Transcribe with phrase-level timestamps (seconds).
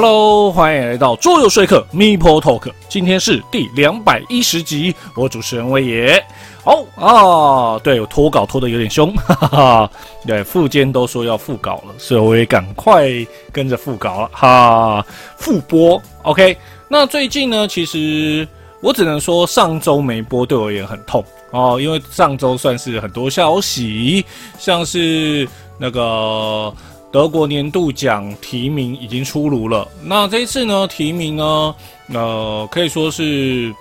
[0.00, 6.24] Hello，欢迎来到桌游说客 Meeple Talk，今天是第两百一十集，我主持人威爷。
[6.62, 9.90] 好啊，对我拖稿拖的有点凶，哈 哈哈。
[10.24, 13.08] 对，副监都说要复稿了，所以我也赶快
[13.50, 15.04] 跟着复稿了哈。
[15.36, 16.56] 复播，OK。
[16.86, 18.46] 那最近呢，其实
[18.80, 24.24] 我只能说上周没播对我也很痛哦，因为上周算是很多消息，
[24.60, 26.72] 像是那个。
[27.10, 29.88] 德国年度奖提名已经出炉了。
[30.02, 31.74] 那这一次呢，提名呢，
[32.12, 33.74] 呃，可以说是，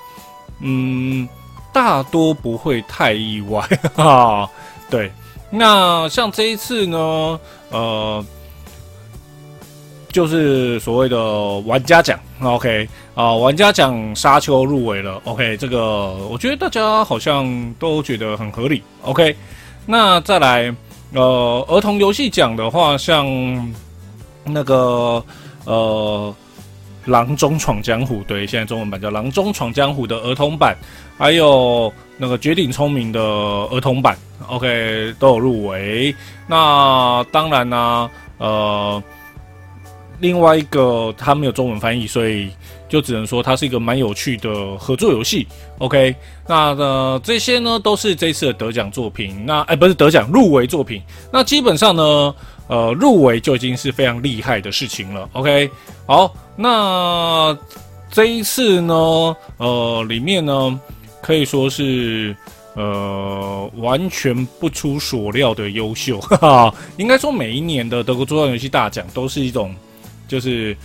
[0.62, 1.28] 嗯，
[1.74, 3.62] 大多不会太意外
[3.96, 4.50] 哈。
[4.90, 5.12] 对，
[5.50, 6.98] 那像这一次呢，
[7.70, 8.26] 呃，
[10.10, 19.36] 就是所谓的玩家奖，OK 啊，玩家奖沙丘入围了，OK，这个我觉得大家好像都觉得很合理，OK。
[19.86, 20.74] 那再来。
[21.14, 23.26] 呃，儿童游戏奖的话，像
[24.44, 25.24] 那个
[25.66, 26.34] 呃，
[27.12, 30.76] 《狼中闯江湖》对，现在中文版叫《郎中闯江湖》的儿童版，
[31.18, 36.14] 还有那个《绝顶聪明》的儿童版，OK 都有入围。
[36.46, 39.02] 那当然呢，呃，
[40.20, 42.50] 另外一个它没有中文翻译，所以。
[42.90, 45.46] 就只能说它是一个蛮有趣的合作游戏
[45.80, 46.16] ，OK？
[46.48, 52.34] 那呃这些呢都是这次的得奖作品，那哎不是得奖入围作品，那基本上呢
[52.68, 55.70] 呃入围就已经是非常厉害的事情了，OK？
[56.06, 57.58] 好，那
[58.10, 60.80] 这一次呢呃里面呢
[61.22, 62.34] 可以说是
[62.76, 69.76] 呃完全不出所料的优秀，哈哈，应该说每一年的德国桌上游戏大奖都是一种
[70.28, 70.76] 就是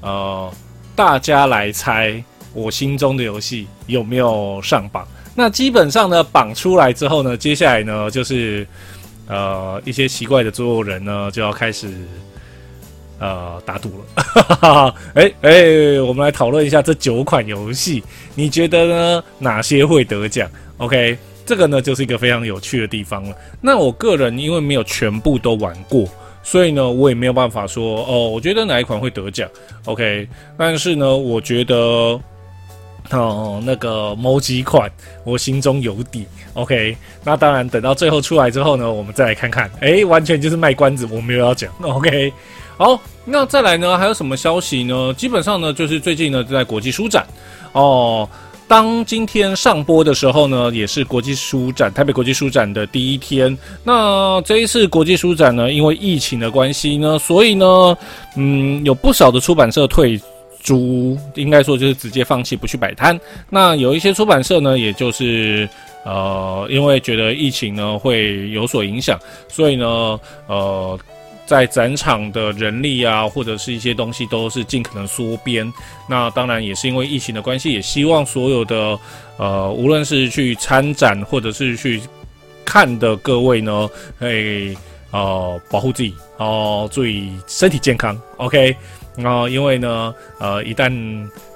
[0.00, 0.50] 呃。
[0.96, 2.20] 大家来猜
[2.52, 5.06] 我心中的游戏有没有上榜？
[5.32, 8.66] 那基本上呢，榜出来之后呢，接下来呢就是
[9.28, 11.88] 呃一些奇怪的桌游人呢就要开始
[13.20, 14.94] 呃打赌了。
[15.14, 18.02] 哎哎，我们来讨论一下这九款游戏，
[18.34, 19.24] 你觉得呢？
[19.38, 21.16] 哪些会得奖？OK，
[21.46, 23.36] 这个呢就是一个非常有趣的地方了。
[23.60, 26.08] 那我个人因为没有全部都玩过。
[26.50, 29.46] 所以呢，我也没有办法说哦，我觉得哪一款会得奖
[29.84, 30.26] ，OK？
[30.56, 32.18] 但是呢，我觉得
[33.10, 34.90] 哦，那个某几款
[35.24, 36.96] 我心中有底，OK？
[37.22, 42.32] 那当然，等到最后出来之后呢，我们再来看看，哎，完全就是卖关子，我没有要讲，OK？
[42.78, 45.12] 好，那再来呢，还有什么消息呢？
[45.18, 47.26] 基本上呢，就是最近呢，在国际书展
[47.72, 48.26] 哦。
[48.68, 53.56] 当今天上播的时候呢，也是国际书展台北国际书展的第一天。
[53.82, 57.96] 那这一次国际书展呢，因为疫情的关系呢，所以呢，
[58.36, 60.20] 嗯，有不少的出版社退
[60.60, 63.18] 租，应该说就是直接放弃不去摆摊。
[63.48, 65.66] 那有一些出版社呢，也就是
[66.04, 69.18] 呃，因为觉得疫情呢会有所影响，
[69.48, 70.98] 所以呢，呃。
[71.48, 75.72] 在展场的人力啊，或者是一些东西，都是尽可能缩编。
[76.06, 78.98] 那当然也是因为疫情的关系，也希望所有的
[79.38, 82.02] 呃，无论是去参展或者是去
[82.66, 83.88] 看的各位呢，
[84.18, 84.76] 可以
[85.10, 88.14] 呃保护自己哦，注意身体健康。
[88.36, 88.76] OK，
[89.16, 90.92] 那因为呢，呃，一旦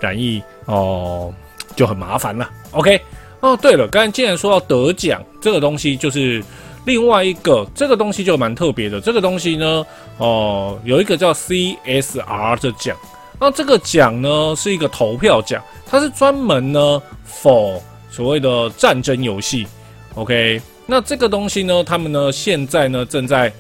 [0.01, 1.31] 染疫哦，
[1.77, 2.49] 就很麻烦了。
[2.71, 2.99] OK，
[3.41, 6.43] 哦，对了，刚才既然说到得奖这个东西，就是。
[6.85, 9.87] 另外一个这个东西就蛮特别的，这个东西呢，
[10.19, 12.97] 哦，有一个叫 CSR 的奖，
[13.39, 17.79] 那这个奖呢是一个投票奖，它是专门呢 for
[18.11, 19.65] 所谓的战争游戏
[20.17, 23.53] ，OK，那这个东西呢，他们呢现在呢正在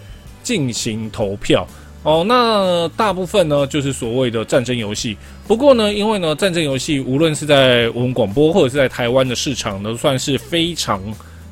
[0.42, 1.64] 进行投票，
[2.02, 5.16] 哦，那大部分呢就是所谓的战争游戏，
[5.46, 11.00] 不过呢，因为呢战争游戏无论是在我们广播或者是在台湾的市场都算是非常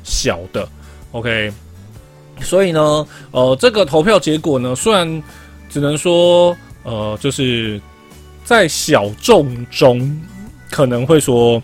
[0.03, 0.67] 小的。
[1.11, 1.51] OK，
[2.41, 5.23] 所以呢，呃，这个投票结果呢，虽然
[5.69, 7.79] 只能说，呃，就是
[8.43, 10.19] 在小众中
[10.69, 11.61] 可能会说，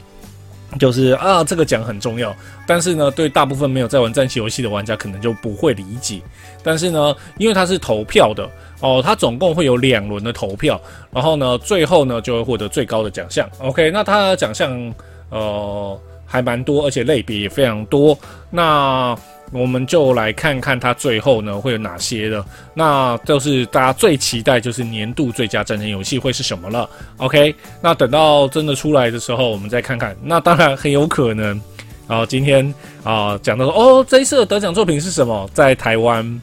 [0.79, 2.35] 就是啊，这个奖很重要，
[2.67, 6.21] 但是呢，对大部分没有在玩战棋游戏的玩家，可能就不会理解。
[6.61, 8.49] 但是呢，因为它是投票的
[8.81, 10.79] 哦，它总共会有两轮的投票，
[11.09, 13.49] 然后呢，最后呢就会获得最高的奖项。
[13.59, 14.93] OK，那它的奖项
[15.29, 18.17] 呃还蛮多，而且类别也非常多。
[18.49, 19.17] 那
[19.51, 26.89] 我们就来看看它最后呢会有哪些的，那就是大家最期待就是年度最佳战争游戏会是什么了。
[27.15, 30.13] OK，那等到真的出来的时候，我们再看看。
[30.21, 31.61] 那当然很有可能，
[32.07, 32.73] 啊，今天
[33.05, 35.49] 啊讲到说哦，这一次的得奖作品是什么？
[35.53, 36.41] 在台湾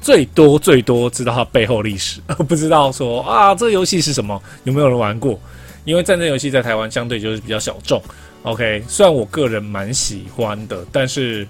[0.00, 5.38] 最多最多知道它背后历史， 不知道说啊这个游戏是什么，有没有人玩过？
[5.84, 8.02] 因为战争游戏在台湾相对就是比较小众。
[8.44, 11.46] OK，虽然我个人蛮喜欢的，但是。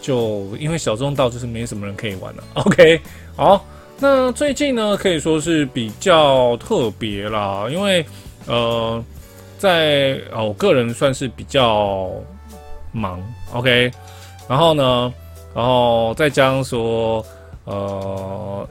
[0.00, 2.42] 就因为小众到就是没什么人可以玩了。
[2.54, 3.00] OK，
[3.36, 3.64] 好，
[3.98, 8.04] 那最近呢，可以说是比较特别啦，因为
[8.46, 9.04] 呃，
[9.58, 12.10] 在呃，我个人算是比较
[12.92, 13.90] 忙，OK，
[14.48, 15.12] 然后呢，
[15.54, 17.24] 然后再加上说
[17.64, 18.66] 呃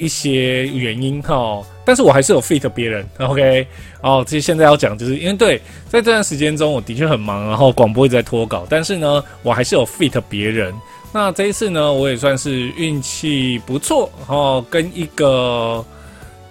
[0.00, 3.66] 一些原因哈，但是我还是有 fit 别人，OK，
[4.00, 5.58] 哦，这现在要讲就是因为对，
[5.88, 10.74] 在这段时间中我的确很忙，然后广播一直在脱稿，但是呢，我还是有 fit 别人。
[11.12, 15.84] 那这一次呢，我也算是运气不错，然后跟一个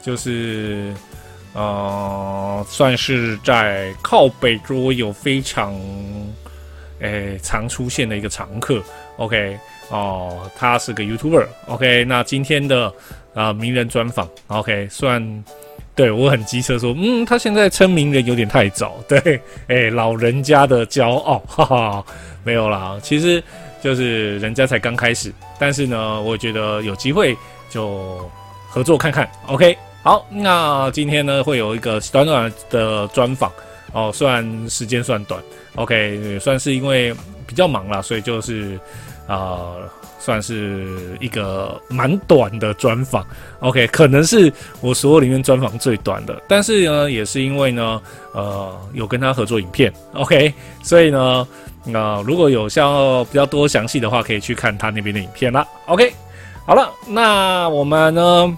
[0.04, 0.94] 就是
[1.54, 5.74] 呃，算是在靠北桌有非常
[7.00, 8.84] 诶常出现的一个常客
[9.18, 9.57] ，OK？
[9.90, 12.94] 哦，他是个 YouTuber，OK，那今天的
[13.34, 15.44] 啊名人专访，OK，算
[15.96, 22.06] 对我很机车说，嗯，他现在称名人有点太早， 对，诶，老人家的骄傲， 哈哈，
[22.44, 23.44] 没有啦，其实。
[23.81, 27.34] 就是人家才刚开始，但是呢，我觉得有机会
[27.70, 28.30] 就
[28.68, 29.26] 合作看看。
[29.48, 29.74] OK，
[30.04, 33.50] 好，那今天呢会有一个短短的专访
[33.94, 35.42] 哦，虽然时间算短
[35.75, 37.16] ，OK，也算是因为
[37.48, 38.78] 比较忙了，所以就是
[39.28, 39.75] 啊，
[40.19, 43.25] 算是一个蛮短的专访。
[43.62, 48.01] OK，可能是我所有里面专访最短的，但是呢，也是因为呢，
[48.33, 51.48] 呃，有跟他合作影片，OK，所以呢。
[51.86, 55.66] 那如果有像比较多详细的话，可以去看他那边的影片啦。
[55.86, 56.12] OK，
[56.65, 58.57] 好了，那我们呢？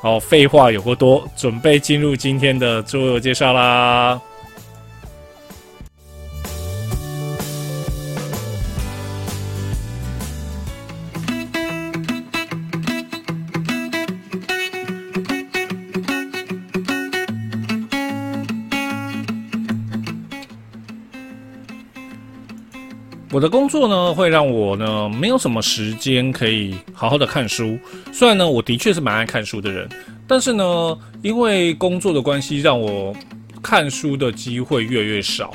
[0.00, 4.18] 哦，废话有过多，准备进入今天的桌游介绍啦。
[23.32, 27.78] 我的工作呢，会让我呢没有什么时间可以好好的看书。
[28.12, 29.88] 虽然呢，我的确是蛮爱看书的人，
[30.28, 33.16] 但是呢，因为工作的关系，让我
[33.62, 35.50] 看书的机会越来越少。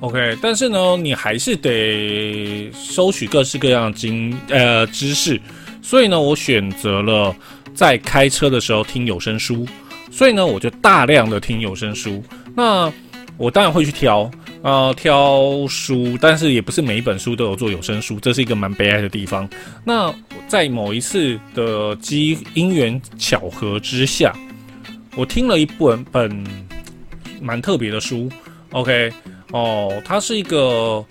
[0.00, 5.40] OK，但是呢，你还是得收取各式各样的经呃知识。
[5.80, 7.34] 所以呢，我选择了
[7.72, 9.66] 在开车的时候听有声书。
[10.10, 12.22] 所以呢，我就大量的听有声书。
[12.54, 12.92] 那
[13.38, 14.30] 我当然会去挑。
[14.62, 19.48] 啊，挑书，但是也不是每一本书都有做有声书，这是一个蛮悲哀的地方。
[19.84, 20.14] 那
[20.46, 24.32] 在某一次的机因缘巧合之下，
[25.16, 26.46] 我听了一本本
[27.40, 28.30] 蛮特别的书。
[28.70, 29.12] OK，
[29.50, 31.04] 哦，它是一个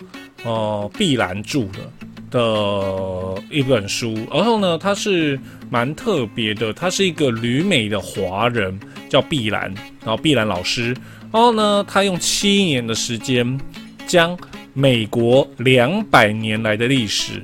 [0.44, 1.92] 呃碧兰著的
[2.30, 5.38] 的一本书，然后呢，它是
[5.68, 10.96] 蛮特别的，它是一个旅美的华人，叫碧兰，然后碧兰老师。
[11.32, 13.58] 然后呢，他用七年的时间，
[14.06, 14.36] 将
[14.74, 17.42] 美国两百年来的历史，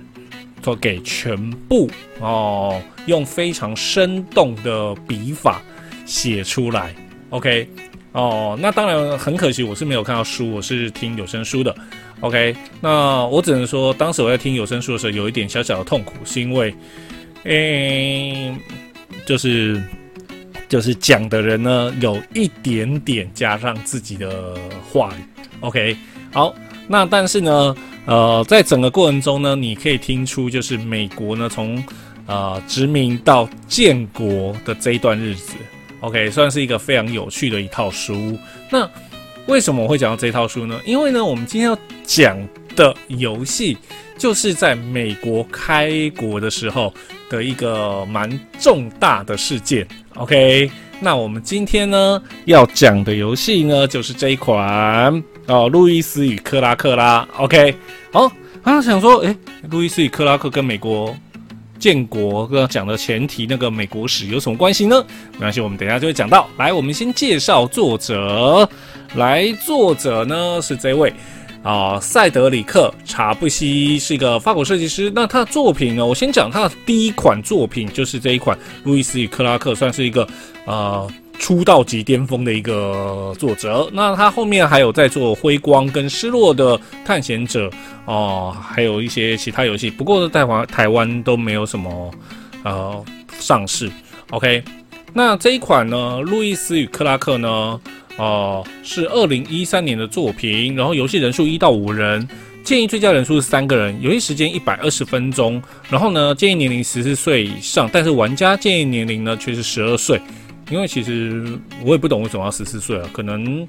[0.60, 1.90] 都给全部
[2.20, 5.62] 哦，用非常生动的笔法
[6.04, 6.94] 写出来。
[7.30, 7.66] OK，
[8.12, 11.74] 哦，那当然很可惜，我是没有看到书，我是听有声书的。
[12.20, 16.74] OK，那我只能说，当时我在听有声书的时候，有一点小小的痛苦，是因为，
[17.44, 18.54] 诶，
[19.24, 19.82] 就是。
[20.68, 24.54] 就是讲的人呢，有一点点加上自己的
[24.92, 25.96] 话语，OK，
[26.32, 26.54] 好，
[26.86, 31.82] 那但是呢，呃，在整个过程中呢，你可以听出，就是美国呢，从
[32.26, 35.54] 呃殖民到建国的这一段日子
[36.00, 38.38] ，OK，算是一个非常有趣的一套书。
[38.70, 38.88] 那
[39.46, 40.78] 为什么我会讲到这套书呢？
[40.84, 42.36] 因为呢，我们今天要讲
[42.76, 43.78] 的游戏，
[44.18, 46.92] 就是在美国开国的时候
[47.30, 49.86] 的一个蛮重大的事件。
[50.16, 50.70] OK，
[51.00, 55.14] 那我们今天呢要讲的游戏呢就是这一款
[55.46, 57.26] 哦，《路易斯与克拉克》啦。
[57.38, 57.74] OK，
[58.12, 58.30] 好，
[58.62, 59.34] 刚想说，诶，
[59.70, 61.16] 路易斯与克拉克跟美国
[61.78, 65.02] 建国跟讲的前提那个美国史有什么关系呢？
[65.34, 66.48] 没关系，我们等一下就会讲到。
[66.58, 68.68] 来，我们先介绍作者。
[69.14, 71.10] 来，作者呢是这位。
[71.68, 75.12] 啊，塞德里克·查布西是一个法国设计师。
[75.14, 76.06] 那他的作品呢？
[76.06, 80.26] 我先讲他的第一款作品，就是这一款《路易斯与克拉克》，算是一个
[80.64, 81.06] 呃
[81.38, 83.86] 出道即巅峰的一个作者。
[83.92, 87.68] 那他后面还有在做《辉光》跟《失落的探险者》
[88.06, 89.90] 哦，还有一些其他游戏。
[89.90, 92.10] 不过在台台湾都没有什么
[92.62, 93.04] 呃
[93.38, 93.92] 上市。
[94.30, 94.64] OK，
[95.12, 97.78] 那这一款呢，《路易斯与克拉克》呢？
[98.18, 102.26] 哦，是二零一三年的作品，然后游戏人数一到五人，
[102.64, 110.20] 建议最佳人数是三个人，游戏时间一百二十分钟，然后呢，建议年龄十四岁以上，但是玩家建议年龄呢却是十二岁，
[110.68, 113.66] 因为其实我也不懂为什么要十四岁啊，可能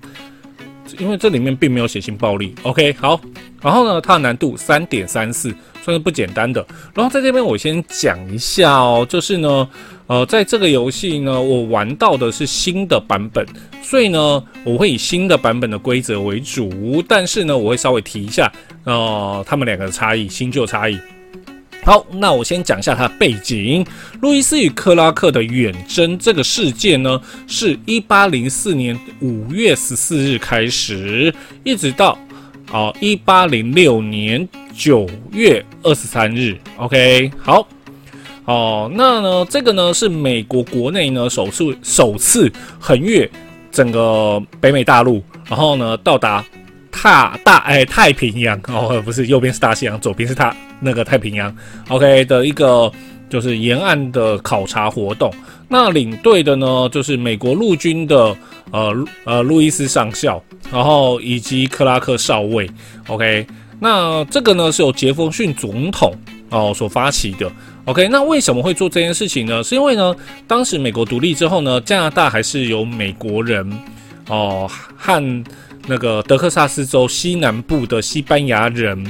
[0.97, 2.55] 因为这里面并没有血腥暴力。
[2.63, 3.19] OK，好，
[3.61, 5.53] 然后呢，它的难度三点三四，
[5.83, 6.65] 算是不简单的。
[6.93, 9.67] 然后在这边我先讲一下哦，就是呢。
[10.09, 13.45] 呃，在这个游戏呢，我玩到的是新的版本，
[13.83, 18.51] 所以呢，我会以新的版本的规则为主，但是呢，我会稍微提一下，
[18.85, 20.97] 呃，他们两个的差异，新旧差异。
[21.89, 23.83] 好，那我先讲一下它的背景。
[24.21, 32.15] 路易斯与克拉克的远征这个事件呢，是一八零四年五月十四日开始，一直到
[32.71, 36.55] 哦一八零六年九月二十三日。
[36.77, 37.67] OK，好，
[38.45, 43.27] 哦，那呢，这个呢是美国国内呢首次首次横越
[43.71, 46.45] 整个北美大陆，然后呢到达。
[46.91, 51.55] 大大哎，太平洋哦，不是右边是大西洋，左边是它那个太平洋
[51.87, 52.91] ，OK 的一个
[53.29, 55.31] 就是沿岸的考察活动。
[55.69, 58.35] 那领队的呢，就是美国陆军的
[58.71, 60.41] 呃呃路易斯上校，
[60.71, 62.69] 然后以及克拉克少尉
[63.07, 63.45] ，OK。
[63.79, 66.13] 那这个呢是由杰弗逊总统
[66.49, 67.49] 哦所发起的
[67.85, 68.09] ，OK。
[68.09, 69.63] 那为什么会做这件事情呢？
[69.63, 70.13] 是因为呢，
[70.47, 73.71] 当时美国独立之后呢，加拿大还是由美国人
[74.27, 75.43] 哦和。
[75.87, 79.03] 那个德克萨斯州西南部的西班牙人，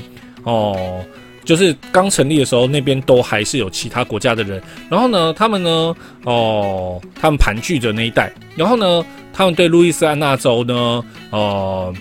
[0.44, 1.04] 哦，
[1.44, 4.62] 就是刚成立的时候，那边都还是有其他国家的人。
[4.90, 8.32] 然后呢，他们呢，哦，他们盘踞着那一带。
[8.56, 11.94] 然后呢，他们对路易斯安那州呢，呃，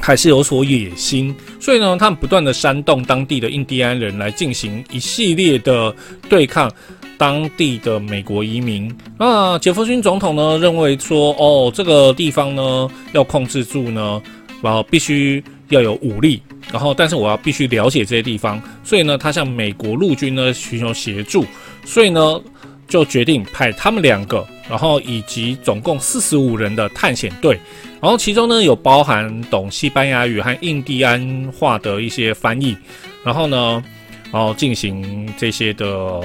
[0.00, 1.34] 还是有所野心。
[1.60, 5.94] 所以呢，他们不断的煽动当地的印第安人来进行一系列的
[6.28, 6.70] 对抗。
[7.18, 14.22] 当地的美国移民，那杰弗逊总统呢认为说，哦，这个地方呢要控制住呢，
[14.62, 21.44] 然后必须要有武力，然后但是我要必须了解这些地方，所以呢，他向美国陆军呢寻求协助，
[21.84, 22.40] 所以呢
[22.86, 27.58] 就决定派他们两个，然后以及总共四十五人的探险队，
[28.00, 32.76] 然后其中呢有包含懂西班牙语和印第安话的一些翻译，
[33.24, 33.82] 然后呢，
[34.30, 36.22] 然后进行这些的。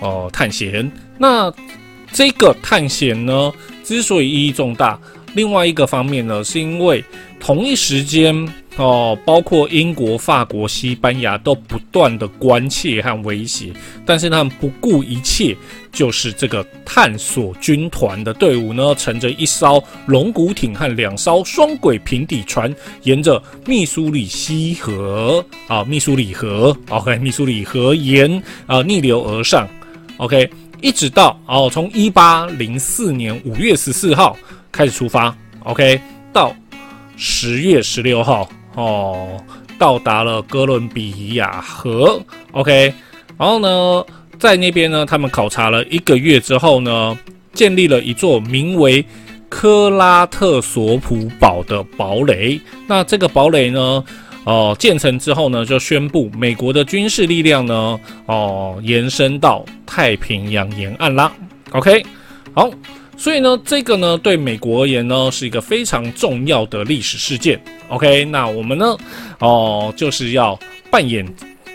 [0.00, 0.90] 哦，探险。
[1.18, 1.52] 那
[2.12, 4.98] 这个探险呢，之所以意义重大，
[5.34, 7.04] 另外一个方面呢，是因为
[7.40, 13.72] 同一时间哦，包括英国、法国、西班牙都不断的关切和威胁，
[14.04, 15.56] 但是他们不顾一切，
[15.92, 29.68] 就是这个探索军团的队伍呢，乘着一艘龙骨艇和两艘双轨平底船，沿着密苏里溪河啊，密苏里河，OK，密苏里河沿啊逆流而上。
[30.18, 30.48] OK，
[30.80, 34.36] 一直到哦，从一八零四年五月十四号
[34.70, 36.00] 开始出发，OK，
[36.32, 36.54] 到
[37.16, 39.42] 十月十六号哦，
[39.78, 42.20] 到达了哥伦比亚河
[42.52, 42.94] ，OK，
[43.36, 44.04] 然后呢，
[44.38, 47.18] 在那边呢，他们考察了一个月之后呢，
[47.52, 49.04] 建立了一座名为
[49.48, 52.60] 科拉特索普堡的堡垒。
[52.86, 54.04] 那这个堡垒呢？
[54.44, 61.32] 哦，建成之后呢，就宣布美国的军事力量呢，哦，延伸到太平洋沿岸啦。
[61.72, 62.04] OK，
[62.54, 62.70] 好，
[63.16, 67.60] 所以呢，这个呢，对美国而言呢，是一个非常重要的历史事件。
[67.88, 68.96] OK，那我们呢，
[69.38, 70.58] 哦，就是要
[70.90, 71.26] 扮演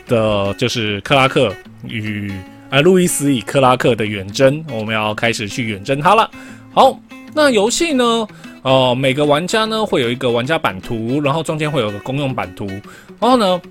[0.08, 1.54] 的，就是克拉克
[1.88, 2.32] 与
[2.70, 6.30] 呃路易斯与克拉克的远征，我们要开始去远征他了。
[6.72, 7.00] 好，
[7.34, 8.28] 那游戏呢？
[8.62, 12.68] 哦，每个玩家呢会有一个玩家版图，然后中间会有个公用版图。
[13.20, 13.62] 然后呢，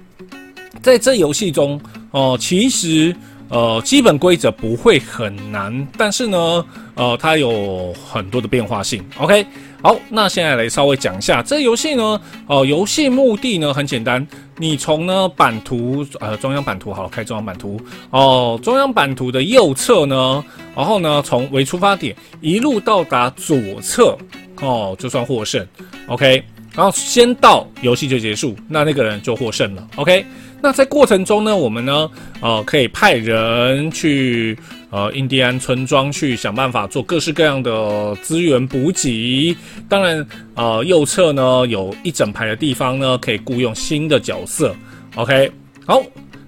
[0.82, 1.78] 在这游戏中，
[2.10, 3.14] 哦，其实
[3.50, 9.04] 呃基本规则不会很难，但是呢，呃，它有很多的变化性。
[9.18, 9.46] OK，
[9.80, 12.20] 好，那现在来稍微讲一下这游戏呢。
[12.46, 17.80] 哦，游戏目的呢很简单，你从呢版图呃中央版图好，开中央版图
[18.10, 20.44] 哦，中央版图的右侧呢，
[20.74, 24.16] 然后呢从为出发点一路到达左侧。
[24.60, 25.64] 哦，就算获胜
[26.08, 26.42] ，OK，
[26.74, 30.26] 然后先到游戏就结束，那那个人就获胜了，OK。
[30.60, 34.58] 那在过程中呢，我们呢，呃，可以派人去
[34.90, 39.56] 呃印第安村庄去想办法做各式各样的资源补给。
[39.88, 44.74] 当然，呃，右侧呢有一整排的地方呢，可以雇佣新的角色
[45.14, 45.50] ，OK。
[45.86, 46.02] 好，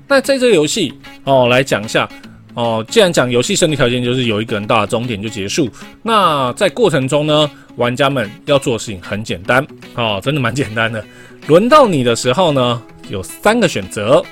[0.06, 0.92] 那在这个游戏
[1.24, 2.08] 哦，来讲一下。
[2.54, 5.70] 哦，既然讲游戏胜利条件就是有一个人到达终点就结束，
[6.02, 11.02] 那在过程中呢，玩家们要做的事情很简单哦，真的蛮简单的。
[11.46, 14.22] 轮到你的时候呢，有三个选择，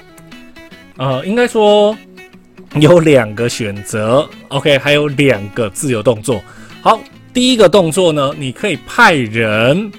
[0.97, 1.97] 呃，应该说
[2.81, 6.43] 有两个选择，OK，还有两个自由动作。
[6.83, 7.01] 好，
[7.33, 9.91] 第一个动作呢，你可以派人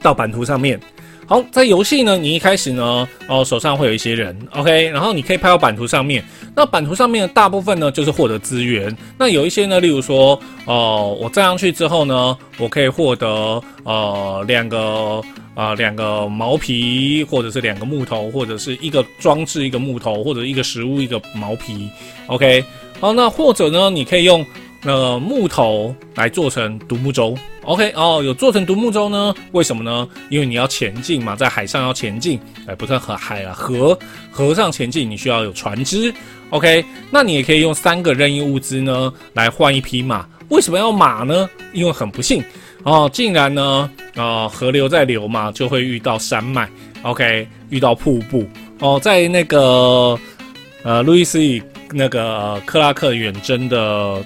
[0.00, 0.80] 到版图上面。
[1.26, 6.22] 好，在游戏呢，你一开始呢，哦，手上会有一些人，OK，然后你可以拍到版图上面。
[6.54, 8.94] 那版图上面的大部分呢，就是获得资源。
[9.18, 13.26] 那有一些呢，例如说，哦，我站上去之后呢，我可以获得
[13.84, 15.22] 呃两个
[15.54, 21.88] 啊两个毛皮，或者是两个木头，或者是一个装置一个木头，或者一个食物一个毛皮
[22.26, 22.62] ，OK。
[23.00, 24.44] 哦，那或者呢，你可以用
[24.86, 27.34] 那木头来做成独木舟。
[27.62, 29.34] OK，哦，有做成独木舟呢？
[29.52, 30.06] 为什么呢？
[30.28, 33.98] 因为你要前进嘛，在海上要前进，哎，不算河海啊，河
[34.30, 36.12] 河上前进，你需要有船只。
[36.50, 40.26] OK，那你也可以用三个任意物资呢来换一匹马。
[40.50, 41.48] 为什么要马呢？
[41.72, 42.44] 因为很不幸
[42.82, 46.68] 哦，竟然呢，啊，河流在流嘛，就会遇到山脉。
[47.00, 48.46] OK，遇到瀑布
[48.80, 50.18] 哦，在那个
[50.82, 54.22] 呃路易斯与那个克拉克远征的。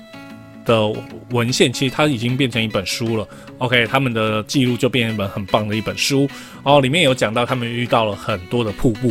[0.68, 0.92] 的
[1.30, 6.28] 文献其实它已经变成一本书了，OK，他们的记录就变成一本很棒的一本书。
[6.62, 9.10] 哦，里面有讲到他们遇到了很多的瀑布，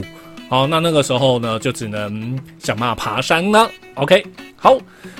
[0.49, 4.23] 好，那那个时候呢就只能想办法爬山了，OK，
[4.55, 4.77] 好，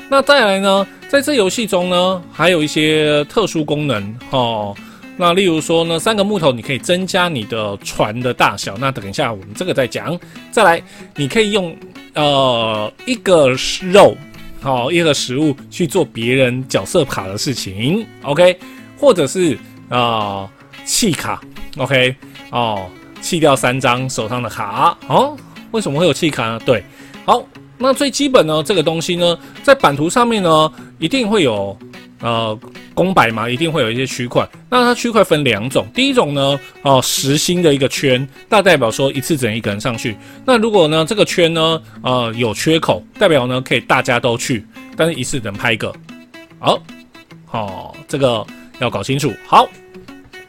[0.10, 4.16] 那再来呢，在这游戏中呢还有一些特殊功能。
[4.30, 4.76] 哦，
[5.18, 10.16] 那例如说呢三个木头你可以增加你的船的大小，那等一下我们这个再讲，
[10.52, 10.80] 再来
[11.16, 11.76] 你可以用
[12.14, 13.50] 呃一个
[13.82, 14.16] 肉。
[14.60, 18.60] 好，一个食物去做别人角色卡的事情，OK，
[18.98, 20.50] 或者是啊
[20.86, 21.40] 弃卡
[21.78, 22.16] ，OK，
[22.50, 22.90] 哦
[23.22, 25.38] 弃掉三张手上的卡，哦，
[25.72, 26.60] 为什么会有弃卡呢？
[26.66, 26.84] 对，
[27.26, 27.44] 好，
[27.78, 31.78] 那最基本呢，这个东西呢，在版图上面呢，一定会有
[32.20, 32.58] 呃
[32.94, 34.48] 公摆嘛，一定会有一些区块。
[34.70, 40.16] 那它区块分两种，第一种呢，哦实心的一个圈，大代表说一次只能一个人上去。
[40.46, 45.94] 那如果呢这个圈呢，呃有缺口，代表呢可以大家都去，但是一次只能拍一个。
[46.60, 46.80] 好，
[47.46, 48.46] 好，这个
[48.80, 49.32] 要搞清楚。
[49.46, 49.68] 好，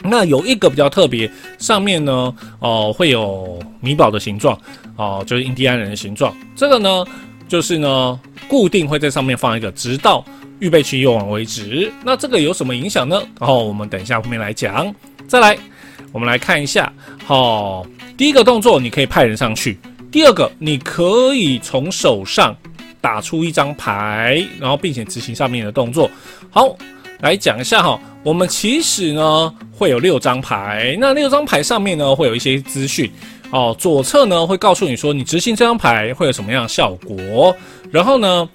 [0.02, 4.58] 那有一个比较特别，上面呢，哦会有米宝的形状，
[4.96, 6.34] 哦就是印第安人的形状。
[6.56, 7.04] 这个呢，
[7.46, 10.24] 就是呢固定会在上面放一个，直到。
[10.60, 13.22] 预备区用完为止，那这个有什么影响呢？
[13.38, 14.92] 然后我们等一下后面来讲。
[15.28, 15.56] 再来，
[16.10, 16.92] 我们来看一下。
[17.24, 19.78] 好，第一个动作你可以派人上去。
[20.10, 22.56] 第二个，你可以从手上
[23.00, 26.10] 打出一张牌，然后并且执行上面的动作。
[26.50, 26.76] 好，
[27.20, 28.00] 来讲一下哈。
[28.24, 33.10] 我们其实呢会有六张牌，那六张牌上面呢会有一些资讯。
[33.50, 37.54] 哦，左侧呢会告诉你说你执行这张牌会有什么样的效果，
[37.92, 38.48] 然后呢。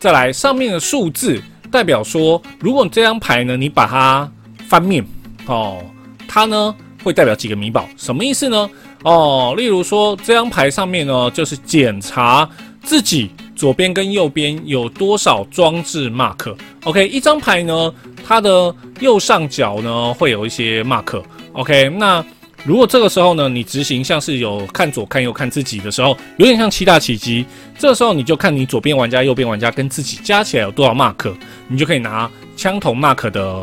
[0.00, 4.30] 再来，上面的数字代表说，如果你这张牌呢，你把它
[4.66, 5.04] 翻面，
[5.46, 5.78] 哦，
[6.26, 8.68] 它呢会代表几个米宝，什么意思呢？
[9.04, 12.48] 哦，例如说这张牌上面呢，就是检查
[12.82, 16.54] 自己左边跟右边有多少装置 mark。
[16.84, 17.94] OK，一张牌呢，
[18.26, 21.22] 它的右上角呢会有一些 mark。
[21.52, 22.24] OK，那。
[22.68, 27.46] 如果这个时候呢，你执行像是有看左看右看自己的时候，有点像七大奇迹。
[27.78, 31.32] 这时候你就看你左边玩家、右边玩家跟自己加起来有多少 mark，
[31.66, 33.62] 你就可以拿枪头 mark 的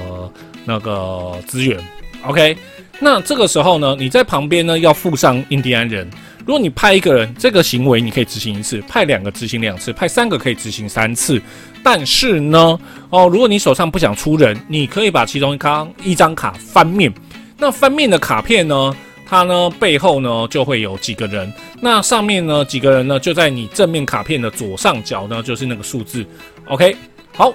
[0.65, 1.79] 那个资源。
[2.23, 2.57] OK，
[2.99, 6.09] 那这个时候呢，你在旁边呢要附上印第安人。
[6.39, 11.39] 如果你派一个人，这个行为你可以执行一次；派两个执行两次；派三个可以执行三次。
[11.83, 12.79] 但是呢，
[13.11, 17.13] 哦，如果你手上不想出人，你可以把其中一张一张卡翻面。
[17.57, 18.95] 那翻面的卡片呢？
[19.27, 26.23] 它呢背后呢就会有几个人，那上面呢几个人呢就在你正面卡片的左上角呢，就是那个数字。
[26.67, 26.95] OK，
[27.33, 27.51] 好，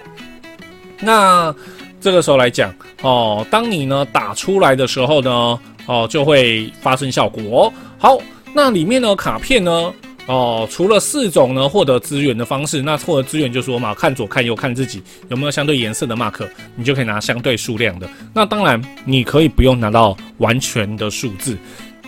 [0.98, 1.54] 那
[2.00, 7.72] 这个时候来讲哦，当你呢打出来的时候呢，哦就会发生效果。
[7.98, 8.18] 好，
[8.52, 9.94] 那里面的卡片呢？
[10.30, 18.08] 哦，除了四种呢获得资源的方式，那获得资源就是说嘛，看左看右看自己有没有相对颜色的 mark，你就可以拿相对数量的。
[18.32, 21.58] 那当然你可以不用拿到完全的数字，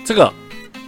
[0.04, 0.32] 这个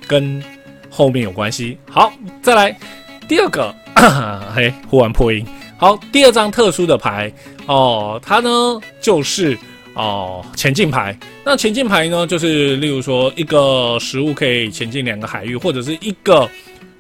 [0.06, 0.40] 跟
[0.88, 1.76] 后面有关系。
[1.90, 2.78] 好，再来
[3.26, 3.74] 第二个，
[4.54, 5.44] 嘿，忽然破音。
[5.76, 7.32] 好，第二张特殊的牌
[7.66, 9.58] 哦，它呢就是
[9.94, 11.18] 哦前进牌。
[11.44, 16.48] 那前进牌呢，就是例如说一个食物可以前进两个海域，或者是一个。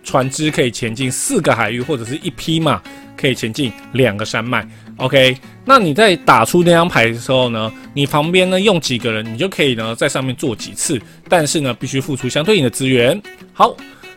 [0.04, 2.80] 船只可以前进四个海域，或者是一匹马
[3.16, 4.64] 可以前进两个山脉。
[4.98, 13.20] OK，那你在打出那张牌的时候呢，你旁边呢用几个人，你就可以呢在上面做几次，但是呢必须付出相对应的资源。
[13.52, 13.74] 好，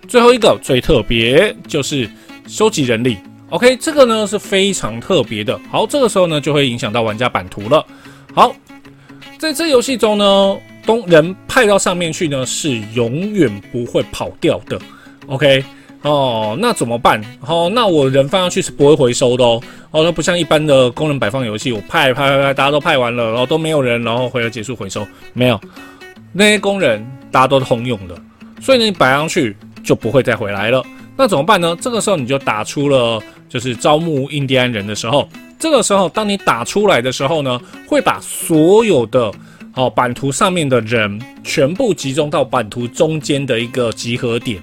[0.07, 2.07] 最后一个最特别就是
[2.45, 3.17] 收集人力。
[3.49, 5.59] OK，这个呢是非常特别的。
[5.71, 7.83] 好，这个时候呢就会影响到玩家版图了。
[8.35, 8.55] 好，
[9.39, 14.79] 在这游戏中呢，东人派到上面去呢是永远不会跑掉的。
[15.25, 15.63] OK。
[16.07, 17.21] 哦，那怎么办？
[17.41, 19.61] 哦，那我人放上去是不会回收的哦。
[19.91, 25.59] 哦，那不像一般的工人摆放游戏，我派派派派，大家都派完了，然后都没有人，然后回来结束回收，没有。
[26.31, 28.15] 那些工人大家都通用的，
[28.61, 30.83] 所以呢你摆上去就不会再回来了。
[31.15, 31.75] 那怎么办呢？
[31.81, 35.27] 这个时候你就打出了就是招募印第安人的时候，
[35.59, 39.31] 这个时候当你打出来的时候呢，会把所有的
[39.73, 44.61] 哦版图上面的人全部集中到版图中间的一个集合点。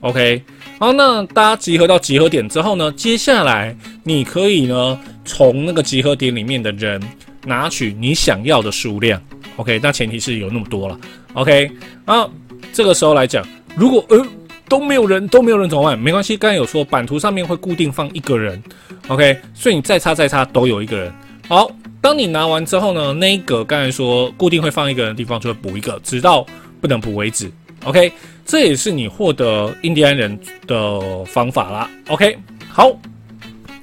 [0.00, 0.42] OK。
[0.78, 7.02] 好，那大家集合到集合点之后呢，接下来你可以呢从那个集合点里面的人
[7.46, 9.18] 拿取你想要的数量。
[9.56, 10.98] OK，那前提是有那么多了。
[11.32, 11.70] OK，
[12.04, 12.28] 啊，
[12.74, 13.42] 这个时候来讲，
[13.74, 14.22] 如果呃
[14.68, 15.98] 都没有人，都没有人怎么办？
[15.98, 18.62] 没关系，刚才有说版图上面会固定放一个人。
[19.08, 21.10] OK，所以你再差再差都有一个人。
[21.48, 21.70] 好，
[22.02, 26.46] 当你拿完之后呢，那个刚才说固定会放一个人的地方就会补一个，直到
[26.82, 27.50] 不能补为止。
[27.84, 28.12] OK，
[28.46, 31.90] 这也是你获得印第安人的方法啦。
[32.08, 32.96] OK，好，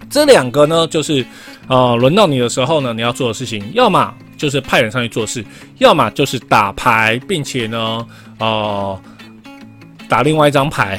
[0.10, 1.26] 这两个呢，就是
[1.68, 5.44] 呃轮到你的时候呢，你要做的事情，要么就是派人上去做事，
[5.80, 8.08] 要么就是打牌，并且呢，
[8.40, 9.00] 呃，
[10.08, 10.98] 打另外一张牌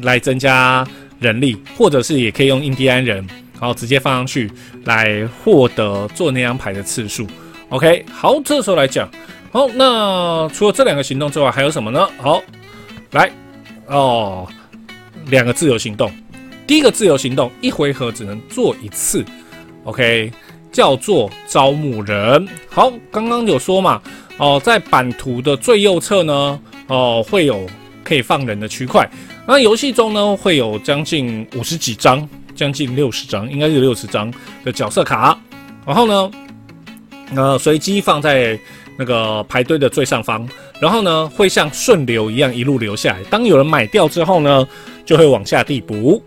[0.00, 0.86] 来增加
[1.20, 3.18] 人力，或者是也可以用印第安人，
[3.60, 4.50] 然后直接放上去
[4.84, 7.26] 来获得做那张牌的次数。
[7.68, 9.08] OK，好，这时候来讲，
[9.50, 12.08] 好，那除了这两个行动之外，还有什么呢？
[12.18, 12.42] 好，
[13.12, 13.30] 来
[13.86, 14.46] 哦，
[15.26, 16.12] 两个自由行动，
[16.66, 19.24] 第一个自由行动一回合只能做一次
[19.84, 20.30] ，OK。
[20.72, 22.48] 叫做招募人。
[22.70, 24.00] 好，刚刚有说嘛，
[24.38, 27.68] 哦，在版图的最右侧呢，哦，会有
[28.02, 29.06] 可以放人的区块。
[29.46, 34.32] 那游戏中呢，会有将近五十几张，将近六十张，应该是六十张
[34.64, 35.38] 的角色卡。
[35.84, 36.30] 然后呢，
[37.36, 38.58] 呃，随机放在
[38.96, 40.48] 那个排队的最上方。
[40.80, 43.22] 然后呢，会像顺流一样一路流下来。
[43.30, 44.66] 当有人买掉之后呢，
[45.04, 46.22] 就会往下递补。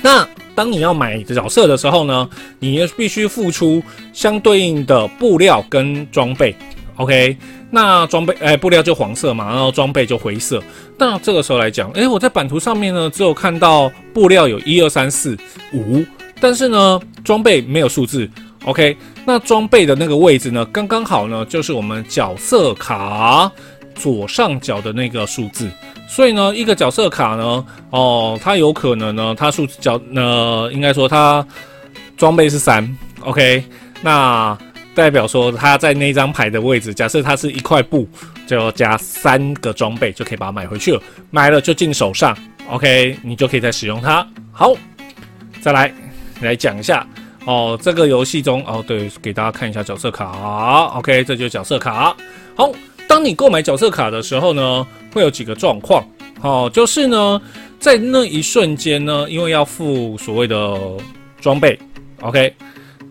[0.00, 6.54] 那当你要买角色的时候呢，你也必须付出相对应的布料跟装备。
[6.96, 7.36] OK，
[7.70, 10.62] 那装备哎，布料就黄色嘛，然后装备就灰色。
[10.98, 15.36] 那这个时候来讲，哎，我在版图上面呢，只有看到布料有一二三四
[15.72, 16.04] 五，
[16.38, 18.28] 但是呢，装备没有数字。
[18.64, 23.50] OK，那装备的那个位置呢，刚刚好呢，就是我们角色卡
[23.94, 25.68] 左上角的那个数字。
[26.08, 31.44] 所以呢，一个角色卡呢，哦，它有可能呢，它数字角呃，应该说它
[32.16, 32.86] 装备是三
[33.22, 33.64] ，OK，
[34.02, 34.56] 那
[34.94, 38.06] 代表说它在那张牌的位置，假设它是一块布，
[38.46, 42.36] 就要加三个装备就可以把它买回去了，买了就进手上
[42.68, 44.26] ，OK，你就可以再使用它。
[44.52, 44.74] 好，
[45.62, 45.92] 再来
[46.42, 47.06] 来讲一下
[47.44, 52.16] 哦，这个游戏中哦，对，给大家看一下角色卡，OK，这就是角色卡。
[52.54, 52.70] 好，
[53.08, 54.86] 当你购买角色卡的时候呢？
[55.12, 56.02] 会有几个状况，
[56.40, 57.38] 好，就是呢，
[57.78, 60.74] 在那一瞬间呢，因为要付所谓的
[61.38, 61.78] 装备
[62.22, 62.50] ，OK，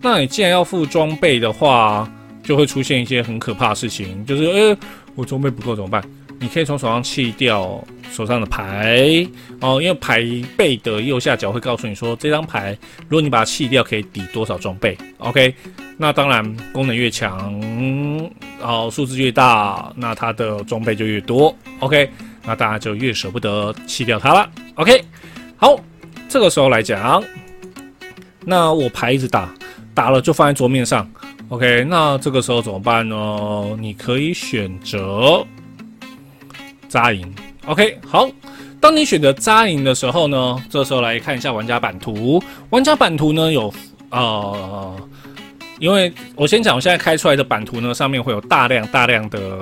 [0.00, 2.10] 那你既然要付装备的话，
[2.42, 4.76] 就会出现一些很可怕的事情，就是，呃，
[5.14, 6.02] 我装备不够怎么办？
[6.42, 9.24] 你可以从手上弃掉手上的牌，
[9.60, 10.20] 哦，因为牌
[10.56, 12.76] 背的右下角会告诉你说，这张牌
[13.08, 15.54] 如果你把它弃掉，可以抵多少装备，OK，
[15.96, 17.60] 那当然功能越强。
[18.60, 21.56] 然后数字越大，那它的装备就越多。
[21.78, 22.10] OK，
[22.44, 24.50] 那大家就越舍不得弃掉它了。
[24.74, 25.04] OK，
[25.56, 25.78] 好，
[26.28, 27.22] 这个时候来讲，
[28.44, 29.54] 那我牌一直打，
[29.94, 31.08] 打了就放在桌面上。
[31.50, 33.76] OK，那这个时候怎么办呢？
[33.78, 35.46] 你可以选择
[36.92, 37.34] 扎营。
[37.64, 38.28] OK，好，
[38.78, 42.42] 当你选择扎营的时候呢，这时候来看一下玩家版图。
[42.68, 43.72] 玩家版图呢有
[44.10, 44.94] 呃。
[45.78, 49.58] 因为我先讲，我现在开出来的版图呢，上面会有大量大量的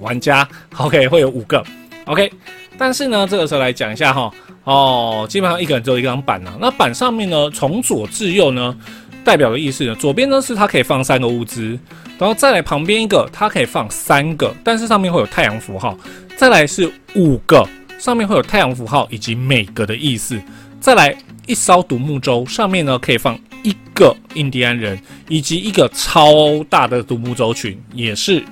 [0.00, 1.64] 玩家，OK，会有五个
[2.04, 2.30] ，OK。
[2.76, 4.30] 但是呢，这个时候来讲一下哈，
[4.64, 6.52] 哦，基本上一个人只有一张板啊。
[6.60, 8.76] 那板上面呢，从左至右呢，
[9.24, 11.78] 代表的意思呢，左边呢是它可以放三个物资，
[12.18, 15.96] 然后再来旁边一个，它可以放三个，但是上面会有太阳符号。
[16.42, 17.64] 再来是五个，
[18.00, 20.42] 上面会有太阳符号以及每个的意思。
[20.80, 23.38] 再来一艘独木舟，上面呢可以放。
[23.62, 28.42] 一个印第安人以及一个超大的独木舟群，也是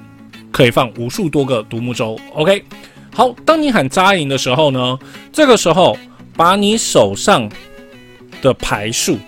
[0.53, 2.17] 可以放无数多个独木舟。
[2.33, 2.63] OK，
[3.13, 4.97] 好，当你喊扎营的时候呢，
[5.33, 5.99] 这个时候
[6.37, 7.51] 把你手上
[8.41, 9.19] 的牌数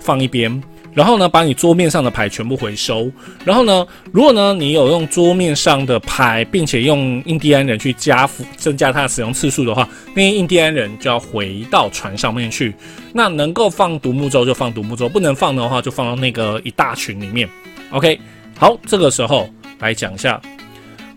[0.00, 0.62] 放一边。
[0.96, 3.12] 然后呢，把你桌面上的牌全部回收。
[3.44, 12.74] 然后呢，如果呢你有用桌面上的牌，并且用印第安人去加幅增加它的使用次数的话，那印第安人就要回到船上面去。
[13.12, 17.46] 那能够放独木舟就放独木舟，不能放的话就放到那个一大群里面。
[17.90, 18.18] OK，
[18.58, 20.40] 好，这个时候来讲一下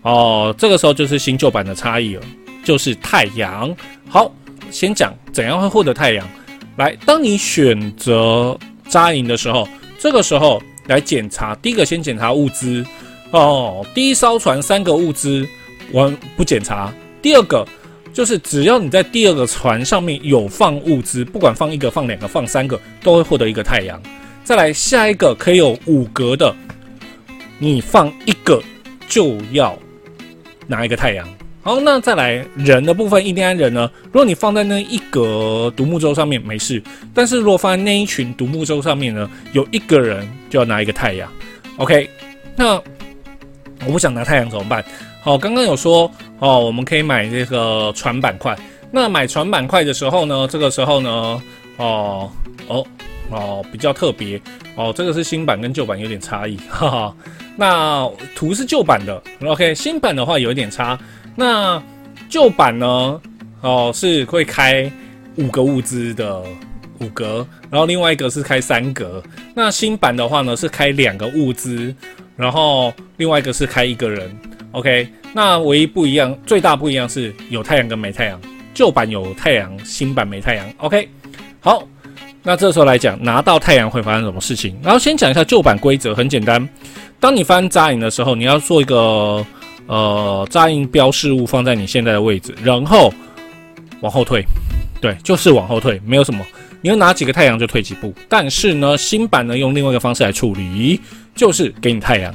[0.02, 2.22] 哦，这个时候就是新旧版的差异了，
[2.66, 3.74] 就是太阳。
[4.10, 4.30] 好，
[4.70, 6.28] 先讲怎样会获得太阳。
[6.76, 8.60] 来，当你选择。
[8.90, 11.56] 扎营的时候，这个时候来检查。
[11.56, 12.84] 第一个先检查物资
[13.32, 15.48] 哦，第一艘船三个物资
[15.92, 16.94] 我不检查。
[17.22, 17.66] 第二个
[18.12, 24.02] 就是只要你在第二个船上面有放物资，不管放一个、放两个、放三个，都会获得一个太阳。
[24.44, 26.56] 再来下一个可以有五格的，
[27.60, 28.62] 你放一个
[29.08, 29.78] 就要
[30.66, 31.28] 拿一个太阳。
[31.62, 33.90] 好，那再来人的部分，印第安人呢？
[34.06, 36.82] 如果你放在那一格独木舟上面没事，
[37.14, 41.30] 但是如果放在那一群独木舟上面呢，有一个人就要拿一个太阳。
[41.76, 42.10] OK，
[42.56, 42.76] 那
[43.86, 44.84] 我不想拿太阳怎么办？
[45.22, 48.58] 好，刚刚有说哦，我们可以买这个船板块。
[48.90, 51.10] 那买船板块的时候呢，这个时候呢，
[51.76, 52.32] 哦
[52.68, 52.88] 哦
[53.30, 54.42] 哦，比较特别
[54.76, 57.16] 哦，这个是新版跟旧版有点差异，哈哈。
[57.58, 60.98] 那图是旧版的，OK，新版的话有一点差。
[61.40, 61.82] 那
[62.28, 63.22] 旧版呢？
[63.62, 64.92] 哦，是会开
[65.38, 66.44] 五个物资的
[67.00, 69.24] 五格，然后另外一个是开三格。
[69.56, 71.96] 那新版的话呢，是开两个物资，
[72.36, 74.30] 然后另外一个是开一个人。
[74.72, 78.38] OK，那唯一不一样，最大不一样是有太阳跟没太阳。
[78.74, 80.70] 旧版有太阳，新版没太阳。
[80.80, 81.08] OK，
[81.62, 81.88] 好，
[82.44, 84.78] 那这时候来讲，拿到太阳会发生什么事情？
[84.84, 86.68] 然后先讲一下旧版规则，很简单，
[87.18, 89.46] 当你翻扎营的时候，你要做一个。
[89.90, 93.12] 呃，扎印标示物放在你现在的位置，然后
[94.02, 94.46] 往后退，
[95.02, 96.46] 对，就是往后退，没有什么。
[96.80, 98.14] 你要拿几个太阳就退几步。
[98.30, 101.02] 但是呢，新版呢用另外一个方式来处理，
[101.34, 102.32] 就是给你太阳。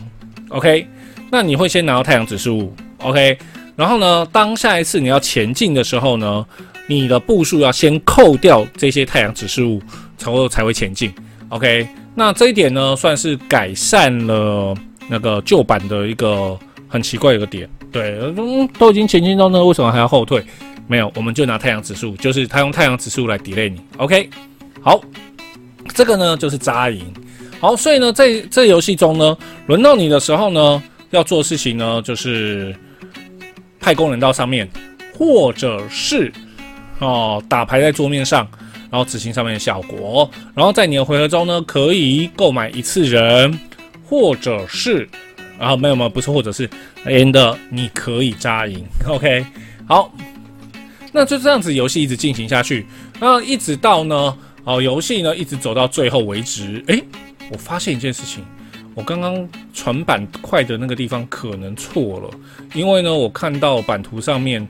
[0.48, 0.84] OK，
[1.30, 3.38] 那你会先拿到太阳指示物，OK，
[3.76, 6.44] 然后呢，当下一次你要前进的时候呢，
[6.88, 9.80] 你的步数要先扣掉这些太阳指示物，
[10.18, 11.14] 才会才会前进。
[11.50, 11.86] OK，
[12.16, 14.74] 那这一点呢，算是改善了
[15.08, 16.58] 那个旧版的一个。
[16.94, 20.40] 很奇怪一个点，对，嗯，都已经前进到那，为什么还要后退？
[20.86, 23.80] 没有，我们就拿太阳指数，就是他用太阳指数来 delay 你。
[23.96, 24.30] OK，
[24.80, 25.00] 好，
[25.92, 27.04] 这个呢就是扎营。
[27.58, 30.80] 好，所以呢，在这游戏中呢，轮到你的时候呢，
[31.10, 32.72] 要做事情呢，就是
[33.80, 34.70] 派工人到上面，
[35.18, 36.32] 或者是
[37.00, 38.46] 哦打牌在桌面上，
[38.88, 40.30] 然后执行上面的效果。
[40.54, 43.58] 然后在你的回合中呢，可以购买一次人，
[44.08, 45.08] 或者是。
[45.58, 46.08] 然后没有吗？
[46.08, 46.68] 不是，或者是
[47.04, 49.44] and 你可以扎营， OK，
[49.86, 50.12] 好，
[51.12, 52.86] 那就这样子游戏一直进行下去，
[53.20, 56.82] 那一直到呢，好，游戏呢一直走到最后为止。
[56.88, 57.02] 诶，
[57.50, 58.44] 我发现一件事情，
[58.94, 62.30] 我刚刚传板块的那个地方可能错了，
[62.74, 64.66] 因为呢，我看到版图上面。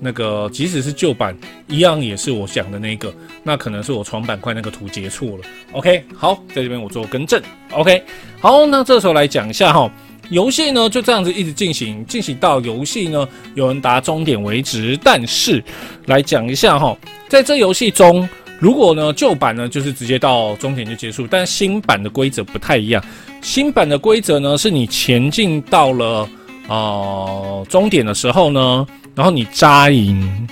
[0.00, 1.34] 那个即使是旧版，
[1.66, 5.44] 一样也是我想的那个，那可能是我床板块那个图截错了。
[5.72, 7.40] OK，好，在这边我做更正。
[7.70, 8.02] OK，
[8.38, 9.90] 好，那这时候来讲一下哈，
[10.30, 14.98] 游戏呢就这样子一直进行，进行到游戏呢有人达终点为止。
[15.02, 15.62] 但是
[16.06, 16.96] 来讲一下哈，
[17.28, 23.04] 在这游戏中，如果呢旧版呢就是直接到终点就结束，但新版的规则不太一样。
[23.40, 26.28] 新版的规则呢是你前进到了
[26.68, 28.86] 呃终点的时候呢。
[29.16, 30.48] 然后你扎营，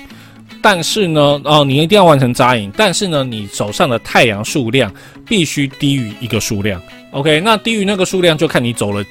[0.62, 4.94] 但是呢，哦，你一定要完成扎营，但是呢，你手上的太阳数量
[5.26, 6.80] 必须低于一个数量。
[7.10, 9.04] OK，那低于那个数量就看你走了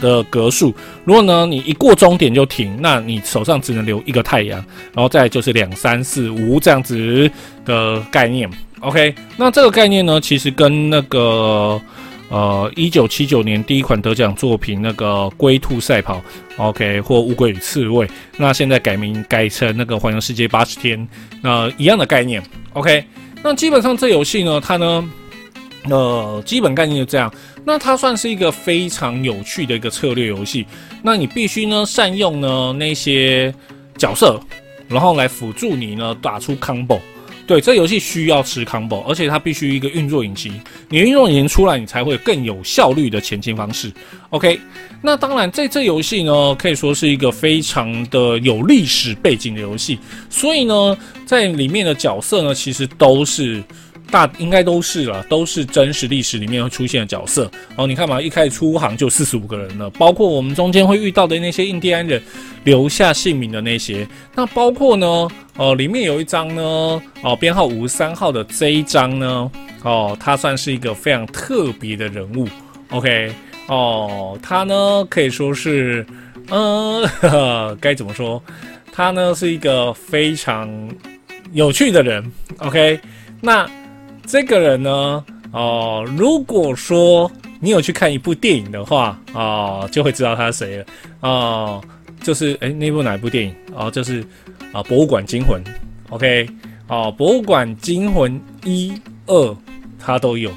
[0.00, 0.74] 的格数。
[1.04, 4.64] 如果呢，你一过终点就停，那你手上只能留一个太阳。
[4.92, 7.30] 然后再就是两三四五这样子
[7.64, 8.50] 的概念。
[8.80, 11.80] OK，那这个概念呢，其实跟那个。
[12.30, 16.16] 呃，一九七九年第一款得奖作品那个《龟兔赛跑》
[16.56, 18.06] ，OK，或《乌龟与刺猬》，
[18.38, 20.98] 那现在改名改成那个《环游世界八十天》，
[21.42, 22.42] 那一样的概念
[22.72, 23.04] ，OK。
[23.42, 25.08] 那基本上这游戏呢，它呢，
[25.90, 27.32] 呃，基本概念就这样。
[27.64, 30.66] 那它算是一个非常有趣的一个策略游戏。
[31.02, 33.54] 那你必须呢善用呢那些
[33.96, 34.38] 角色，
[34.86, 37.00] 然后来辅助你呢打出 combo。
[37.46, 40.52] 对，这游戏需要吃 combo，而且它必须一个运作引擎。
[40.88, 43.92] 你运作引擎出来，你才会更有效率的前进方式。
[44.30, 44.58] OK，
[45.02, 49.98] 那当然，在这游戏呢，可以说是一个非常的有历史背景的游戏。
[50.30, 50.96] 所以呢，
[51.26, 53.62] 在里面的角色呢，其实都是。
[54.10, 57.50] 大应该都是了，都是真实历史里面会出现的角色。
[57.76, 62.22] 哦，你看嘛，一开始出航就四十五个人了，包括我们中间会遇到的那些印第安人
[62.62, 64.06] 留下姓名的那些。
[64.34, 66.62] 那包括呢，哦，里面有一张呢，
[67.22, 69.50] 哦，编号五十三号的这一张呢，
[69.82, 72.46] 哦，他算是一个非常特别的人物。
[72.90, 73.32] OK，
[73.66, 76.06] 哦，他呢可以说是，
[76.50, 77.08] 嗯，
[77.80, 78.40] 该怎么说？
[78.92, 80.70] 他呢是一个非常
[81.52, 82.32] 有趣的人。
[82.58, 83.00] OK，
[83.40, 83.68] 那。
[84.26, 90.84] 这个人呢，哦，如果说你有去看一部电影的话，哦，就会知道他是谁了，
[91.20, 91.84] 哦，
[92.22, 93.54] 就是哎，那部哪一部电影？
[93.74, 94.22] 哦，就是
[94.72, 95.62] 啊，《博物馆惊魂》
[96.08, 96.48] ，OK，
[96.88, 98.32] 哦，《博物馆惊魂》
[98.64, 98.92] 一、
[99.26, 99.56] 二，
[99.98, 100.50] 他都有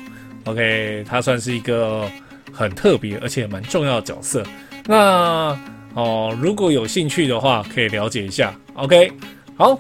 [0.45, 2.09] ，OK，他算是一个
[2.51, 4.43] 很特别而且蛮重要的角色。
[4.85, 5.57] 那
[5.93, 9.11] 哦，如果有兴趣的话，可以了解一下，OK，
[9.55, 9.79] 好，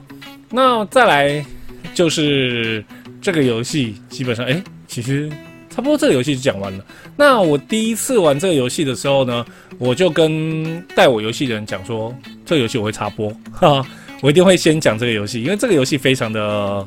[0.49, 1.45] 那再来
[1.93, 2.83] 就是。
[3.21, 5.29] 这个游戏基本上，哎，其实
[5.69, 6.85] 差不多这个游戏就讲完了。
[7.15, 9.45] 那我第一次玩这个游戏的时候呢，
[9.77, 12.13] 我就跟带我游戏的人讲说，
[12.45, 13.85] 这个游戏我会插播，哈，
[14.21, 16.85] 我一定会先讲这个游戏，因为这个游戏非常的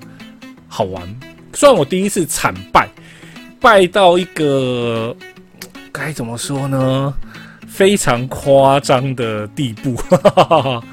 [0.66, 1.02] 好玩。
[1.52, 2.88] 虽然我第一次惨败，
[3.60, 5.14] 败到一个
[5.92, 7.12] 该怎么说呢，
[7.66, 10.84] 非常夸张的地步，哈哈哈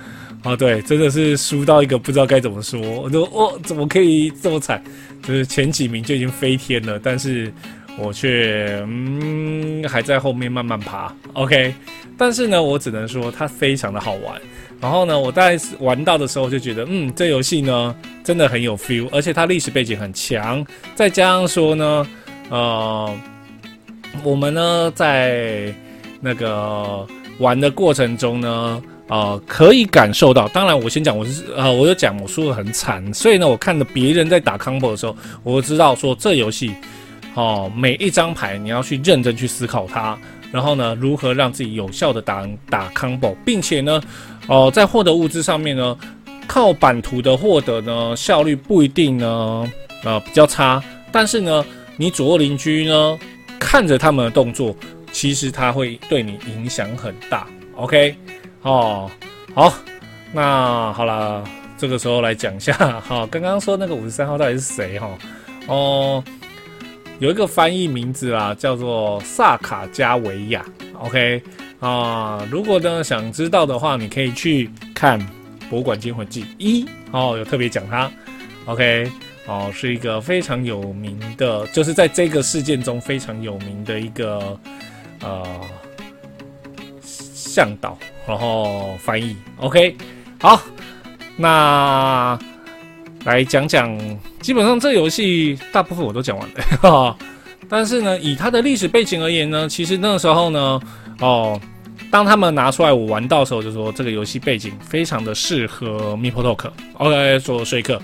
[0.48, 4.82] 啊，对，真的是输到一个不知道该怎么说，我就哦，怎么可以这么惨？
[5.22, 7.52] 就是前几名就已经飞天了，但是
[7.98, 11.14] 我却嗯还在后面慢慢爬。
[11.34, 11.74] OK，
[12.18, 14.40] 但是呢，我只能说它非常的好玩。
[14.80, 22.08] 然后呢，我在玩到的时候就觉得，嗯，这游戏呢真的很有 feel，而且它历史背景很强，再加上说呢，
[22.50, 23.14] 呃，
[24.24, 25.74] 我们呢在
[26.22, 27.06] 那个
[27.38, 28.82] 玩的过程中呢。
[29.08, 30.48] 啊，可以感受到。
[30.50, 36.74] 当然，我先讲，我是呃，我就讲我输的很惨，所以呢，我看着别人在打 combo 的时候，我知道说这游戏，
[37.34, 40.18] 哦，每一张牌你要去认真去思考它，
[40.52, 44.02] 然后呢，如何让自己有效的打打 combo，并且呢，
[44.48, 45.98] 哦，在获得物资上面呢，
[46.46, 49.72] 靠版图的获得呢，效率不一定呢，
[50.04, 51.66] 呃，比较差，但是呢，
[51.96, 53.18] 你左右邻居呢，
[53.58, 54.76] 看着他们的动作，
[55.14, 57.48] 其实他会对你影响很大。
[57.78, 58.14] OK。
[58.62, 59.10] 哦，
[59.54, 59.74] 好，
[60.34, 61.44] 那好了，
[61.78, 62.74] 这个时候来讲一下
[63.08, 65.10] 哈，刚刚说那个五十三号到底是谁哈？
[65.68, 66.24] 哦，
[67.20, 70.66] 有一个翻译名字啊，叫做萨卡加维亚。
[71.00, 71.42] OK
[71.80, 75.20] 啊，如果呢想知道的话，你可以去看
[75.70, 78.10] 《博物馆惊魂记》一哦，有特别讲他。
[78.66, 79.10] OK
[79.46, 84.60] 哦，是一个非常有名的，就是在这个事件中非常有名的一个
[85.22, 85.46] 呃
[87.58, 87.98] 向导。
[88.28, 89.96] 然后翻译，OK，
[90.40, 90.62] 好，
[91.38, 92.38] 那
[93.24, 93.98] 来讲讲，
[94.42, 96.48] 基本上这游戏大部分我都讲完
[96.84, 97.18] 了，
[97.68, 100.80] 但是呢，以它的历史背景而言呢，其实那个时候呢，
[101.20, 101.60] 哦，
[102.12, 108.00] 当他们拿出来我玩到的时候，就说这个游戏背景非常的适合 m i p o Talk，OK 做说客，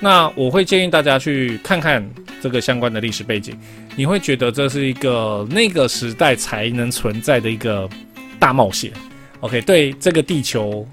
[0.00, 2.04] 那我会建议大家去看看
[2.42, 3.56] 这个相关的历史背景，
[3.94, 7.88] 你会觉得这是一个那个时代才能存在的一个
[8.38, 8.92] 大冒险。
[9.40, 10.86] OK，对这个地球，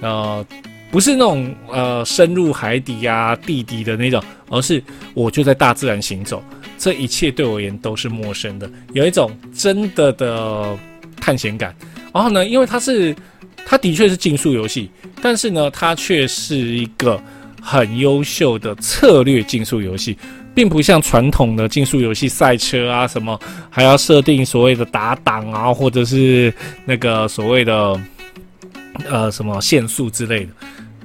[0.00, 0.44] 呃，
[0.90, 4.82] 不是那种呃深入海底呀、地底的那种，而是
[5.14, 6.44] 我就在大自然行走，
[6.76, 10.76] 这一切对我而言都是陌生的，有一种真的的
[11.18, 11.74] 探险感。
[12.12, 13.16] 然后呢，因为它是，
[13.64, 14.90] 它的确是竞速游戏，
[15.22, 17.18] 但是呢，它却是一个
[17.62, 20.18] 很优秀的策略竞速游戏。
[20.54, 23.38] 并不像传统的竞速游戏赛车啊，什么
[23.70, 26.52] 还要设定所谓的打档啊，或者是
[26.84, 28.00] 那个所谓的
[29.08, 30.52] 呃什么限速之类的。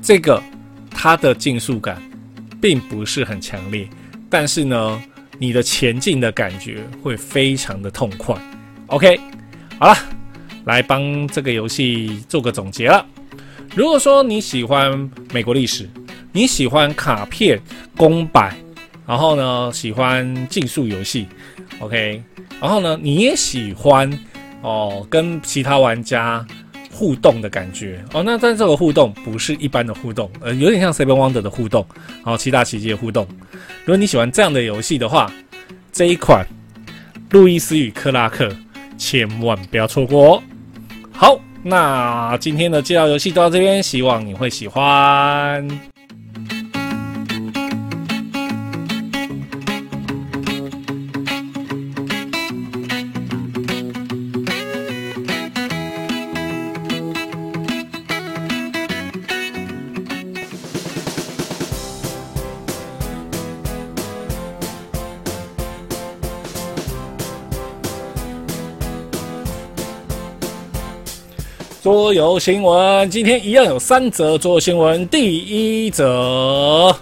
[0.01, 0.41] 这个
[0.91, 2.01] 它的竞速感
[2.61, 3.87] 并不是很强烈，
[4.29, 5.01] 但是呢，
[5.37, 8.35] 你的前进的感觉会非常的痛快。
[8.87, 9.19] OK，
[9.79, 9.97] 好了，
[10.65, 13.05] 来帮这个游戏做个总结了。
[13.75, 15.89] 如果说你喜欢美国历史，
[16.31, 17.59] 你喜欢卡片
[17.95, 18.55] 公版。
[19.07, 21.27] 然后呢，喜欢竞速游戏
[21.79, 22.21] ，OK。
[22.59, 24.11] 然后呢，你也喜欢
[24.61, 26.45] 哦，跟其他玩家
[26.91, 28.21] 互动的感觉哦。
[28.21, 33.25] 那但这个互动不是一般的互动，呃，有点像 Seven Wonder 的互动，然后七大奇迹的互动。
[33.85, 35.31] 如果你喜欢这样的游戏的话，
[35.93, 36.45] 这一款
[37.33, 38.47] 《路易斯与克拉克》
[38.97, 40.43] 千万不要错过哦。
[41.13, 45.96] 好，那今天的介绍游戏到这边，希望你会喜欢。
[71.87, 75.07] 桌游新闻，今天一样有三则桌游新闻。
[75.07, 76.93] 第一则，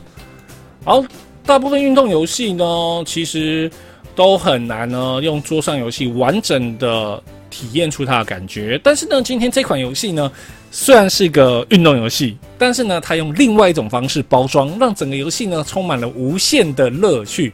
[0.83, 1.03] 好，
[1.43, 3.67] 大部分运动游戏呢，其实
[4.15, 8.79] 都很难呢，用桌上游戏完整的体验出它的感觉。
[8.83, 10.31] 但是呢，今天这款游戏呢，
[10.69, 17.51] 虽然是个运动游戏，但是呢，它用另外一种方式包装，让整个游戏呢充满了无限的乐趣。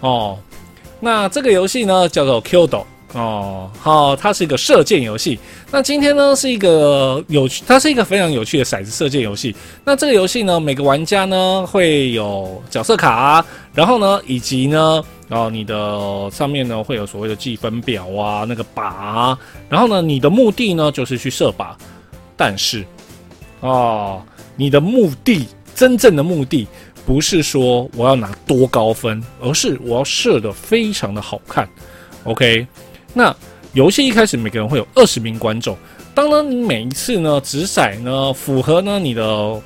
[0.00, 0.36] 哦，
[0.98, 2.82] 那这个游戏呢，叫做 Qdo。
[3.14, 5.38] 哦，好，它是一个射箭游戏。
[5.70, 9.54] 那今天呢，是一个有趣，它是一个非常有趣的骰子射箭游戏。
[9.84, 13.44] 那这个游戏呢，每个玩家呢会有角色卡，
[13.74, 19.36] 然后呢，以及呢，然后你的上面呢会有所谓的计分表啊，那个靶，
[19.68, 21.74] 然后呢，你的目的呢就是去射靶。
[22.34, 22.82] 但是，
[23.60, 24.22] 哦，
[24.56, 26.66] 你的目的，真正的目的
[27.04, 31.68] 不是说我要拿多高分，而是我要射的非常的好看。
[32.24, 32.66] OK，
[33.14, 33.34] 那
[33.72, 35.76] 游戏一开始每个人会有二十名观众，
[36.14, 39.60] 当然你每一次呢掷骰呢符合呢你的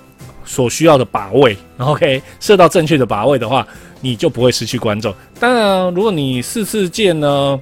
[0.44, 3.66] 所需要的靶位，OK，射到正确的靶位的话，
[4.00, 5.12] 你就不会失去观众。
[5.40, 7.58] 当然，如果你四次箭呢，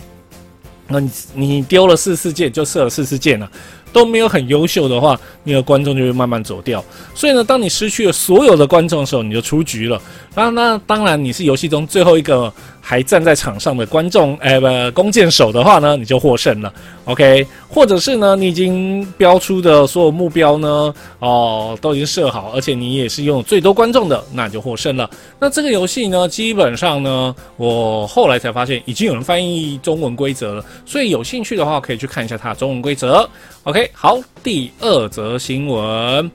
[0.89, 3.51] 那你你丢了四次箭就射了四次箭了。
[3.95, 6.85] 都没有很优秀的话，你的观众就会慢慢走掉。
[7.15, 10.03] 所以呢，当你失去了所有的观众的时候，你就出局了。
[10.35, 12.53] 那那当然，你是游戏中最后一个
[12.87, 16.71] 还站在场上的观众，哎不，弓箭手的话呢，你就获胜了。
[17.07, 25.09] OK，或者是呢，你已经标出的所有目标呢，哦，都已经设好，而且你也是拥有最多观众的，那你就获胜了。
[25.41, 33.27] 那这个游戏呢，基本上呢，我后来才发现已经有人翻译中文规则了，所以有兴趣的话可以去看一下它的中文规则。
[33.63, 36.31] OK，好，第二则新闻。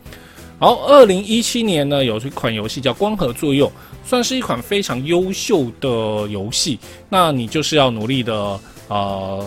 [0.61, 3.69] 好，二零一七年呢，有一款游戏叫《光合作用》，
[4.09, 5.87] 算是一款非常优秀的
[6.29, 6.79] 游戏。
[7.09, 9.37] 那你就是要努力的啊，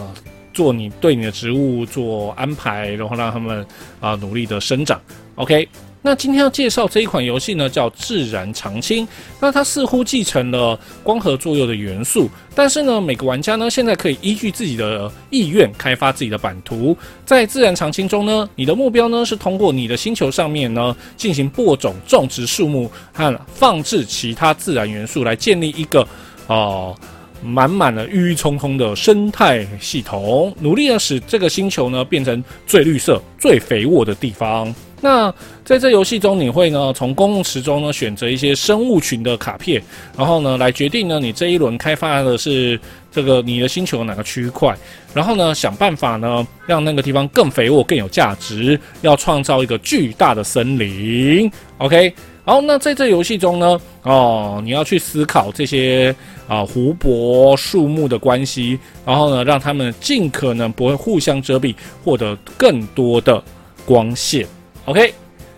[0.54, 3.66] 做你对你的植物做安排，然后让他们
[3.98, 5.00] 啊努力的生长。
[5.34, 5.68] OK。
[6.04, 9.06] 那今天要介绍这一款游戏呢，叫自然长青。
[9.38, 16.96] 那它似乎继承了光合作用的元素，但是呢，每个玩家呢现在可以依据自己的意愿开发自己的版图。
[17.24, 26.06] 在自然长青中呢，你的目标呢是通过你的星球上面呢进行播种、种植树木和放置其他自然元素，来建立一个
[26.48, 26.96] 哦
[27.44, 34.74] 满满的郁郁葱葱的生态系统，努力的使这个星球呢变成最绿色、最肥沃的地方。
[35.04, 35.34] 那
[35.72, 39.82] 在这游戏中，你会呢从公共池中呢选择一些生物群的卡片，
[40.14, 42.78] 然后呢来决定呢你这一轮开发的是
[43.10, 44.76] 这个你的星球哪个区块，
[45.14, 51.50] 然后呢想办法呢让那个地方更肥沃、更有价值，要创造一个巨大的森林。
[51.78, 52.12] OK，
[52.44, 56.14] 好，那在这游戏中呢，哦你要去思考这些
[56.46, 63.42] 啊湖泊、树木的关系，然后呢让他们尽可能不会互相遮蔽，获得更多的
[63.86, 64.46] 光线。
[64.84, 65.14] OK，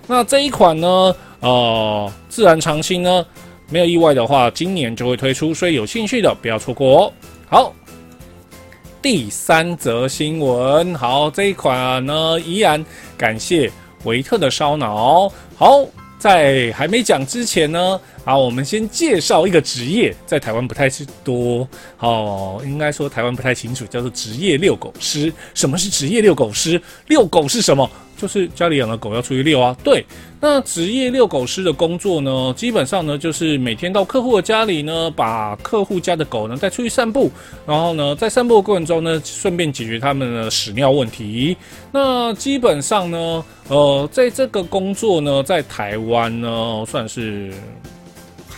[0.07, 3.24] 那这一款呢，呃，自然长青呢，
[3.68, 7.12] 没有意外的话，今年就会推出，所以有兴趣的不要错过哦。
[7.48, 7.74] 好，
[9.00, 12.84] 第三则新闻，好，这一款呢，依然
[13.16, 13.70] 感谢
[14.05, 15.32] 维特的烧脑。
[15.57, 15.84] 好，
[16.18, 18.00] 在还没讲之前呢。
[18.25, 21.68] 好，我们先介绍一个职业，在台湾不太是多。
[21.99, 24.95] 哦，应该说台湾不太清楚，叫做职业遛狗？
[24.99, 25.31] 师。
[25.53, 26.51] 什么是职业遛狗？
[26.51, 26.81] 师？
[27.09, 27.47] 遛狗？
[27.47, 27.89] 是什么？
[28.16, 29.12] 就是家里养的狗？
[29.12, 29.77] 要出去遛啊。
[29.85, 30.03] 对，
[30.41, 31.47] 那职业遛狗？
[31.47, 36.49] 师的工作呢，基本上呢，就是每天到客户的家里呢，把客户家的狗？
[36.49, 37.31] 呢带出去散步，
[37.66, 41.55] 然后呢，在散步的过程中呢，顺便解决他们的屎尿问题。
[41.93, 47.53] 那基本上呢，呃，在这个工作呢，在台湾呢，算是。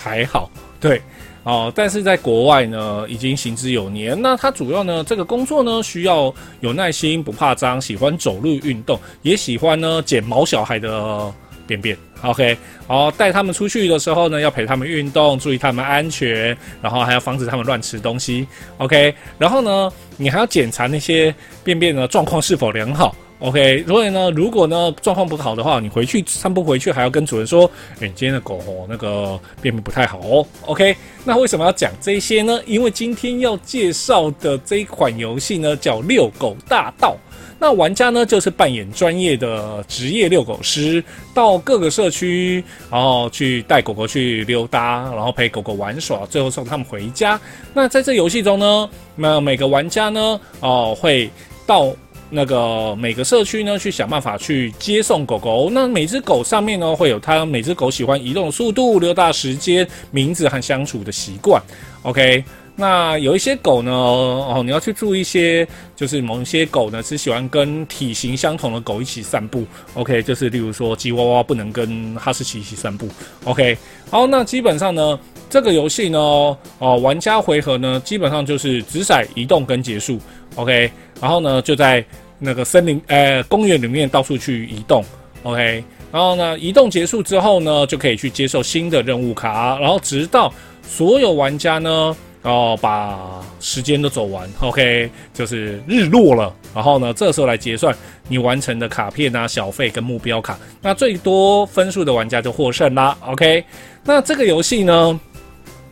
[0.06, 0.48] 还好，
[0.78, 1.02] 对，
[1.42, 4.16] 哦，但是在国外呢，已经行之有年。
[4.22, 11.34] 那他主要呢，这个工作呢，需要有耐心，不怕脏，喜欢走路运动，也喜欢呢捡毛小孩的
[11.66, 11.98] 便便。
[12.22, 18.46] OK，好，带他们出去的时候呢，要陪他们运动，注意他们安全，然后还要防止他们乱吃东西。
[18.78, 21.34] OK，然后呢，你还要检查那些
[21.64, 23.12] 便便的状况是否良好。
[23.38, 27.70] OK，所以呢，如果呢状况不好的话，你回去散步回去还要跟主人说，
[28.00, 30.46] 哎，今天的狗哦那个便便不太好哦。
[30.62, 32.58] OK，那为什么要讲这些呢？
[32.64, 37.14] 因为今天要介绍的这一款游戏呢叫《遛狗大道》，
[37.58, 47.38] 那玩家呢就是扮演专业的职业遛狗师，到各个社区，然后去带狗狗去溜达，然后陪狗狗玩耍，最后送他们回家。
[47.74, 51.30] 那在这游戏中呢，那每个玩家呢，哦会
[51.66, 51.94] 到。
[52.28, 55.68] 那个每个社区呢，去想办法去接送狗狗。
[55.70, 61.62] 那每只狗上面呢，会有它每只狗喜欢移动速度、溜达时间、名字和相处的习惯。
[62.02, 69.64] OK，那有一些狗呢，哦，你要去注意一些，就是某一些狗呢，只喜欢跟体型相同的狗一起散步。
[69.94, 73.08] OK，就是例如说吉娃娃不能跟哈士奇一起散步。
[73.44, 73.78] OK，
[74.10, 75.18] 好，那基本上呢，
[75.48, 80.18] 这个游戏呢，哦，玩家回合呢，基本上就是掷骰移动跟结束。
[80.56, 80.90] OK。
[81.20, 82.04] 然后呢，就在
[82.38, 85.04] 那个森林、呃公园里面到处去移动
[85.42, 85.82] ，OK。
[86.12, 90.52] 然后呢，移动结束之后呢，就可以去接受新的任务卡，然后直到
[90.86, 96.54] 所有玩家呢，哦把时间都走完，OK，就是日落了。
[96.74, 97.94] 然后呢，这时候来结算
[98.28, 100.58] 你完成的卡片啊、小费跟目标卡。
[100.82, 103.64] 那最多分数的玩家就获胜啦，OK。
[104.04, 105.20] 那这个游戏呢，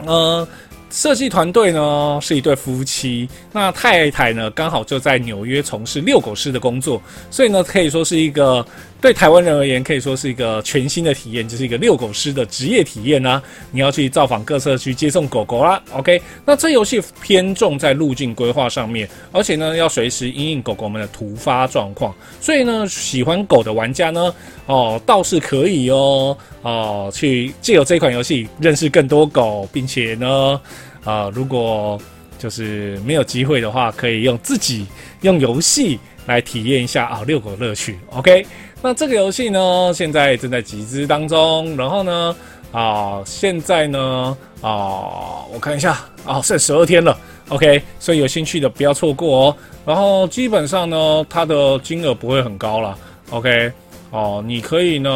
[0.04, 0.46] 呃。
[0.94, 8.64] 设计团队呢是一对夫妻，那太太呢刚好就在纽约从事遛狗师的工作，所以呢可以说是一个
[9.04, 13.42] 对台湾人而言，可以说是一个全新的体验，就是一个遛狗师的职业体验啊！
[13.70, 15.78] 你要去造访各社区接送狗狗啦。
[15.92, 22.14] OK，那这游戏偏重在路径规划上面，而且呢，要随时应应狗狗们的突发状况。
[22.40, 24.34] 所以呢，喜欢狗的玩家呢，
[24.64, 30.58] 哦，倒是可以哦，哦，去借由这款游戏认识更多狗，并且呢，
[31.04, 32.00] 啊，如果
[32.38, 34.86] 就是没有机会的话，可以用自己
[35.20, 37.98] 用游戏来体验一下啊遛狗乐趣。
[38.12, 38.46] OK，
[38.84, 41.74] 那这个游戏呢，现在正在集资当中。
[41.74, 42.36] 然后呢，
[42.70, 47.16] 啊，现在呢，啊，我看一下，啊，剩十二天了。
[47.48, 49.56] OK，所以有兴趣的不要错过哦。
[49.86, 52.98] 然后基本上呢，它的金额不会很高了。
[53.30, 53.72] OK，
[54.10, 55.10] 哦，你可以呢，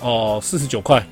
[0.00, 1.04] 哦，四十九块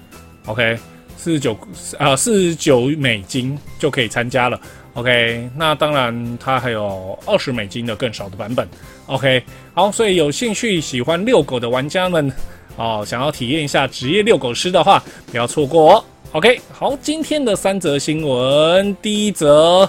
[0.46, 0.78] ，OK，
[1.16, 1.58] 四十九
[1.98, 4.60] 啊，四十九美金就可以参加了。
[4.94, 8.68] OK，那当然它还有二十美金的更少的版本。
[9.12, 9.44] OK，
[9.74, 12.32] 好，所以有兴趣喜欢遛狗的玩家们，
[12.76, 16.04] 哦，想要体验一下职业遛狗师的话，不要错过哦。
[16.32, 19.86] OK，好，今天的三则新闻，第一则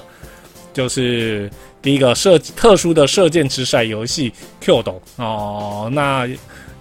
[0.73, 1.49] 就是
[1.81, 6.27] 第一个射特殊的射箭掷骰游戏 Q 斗哦，那。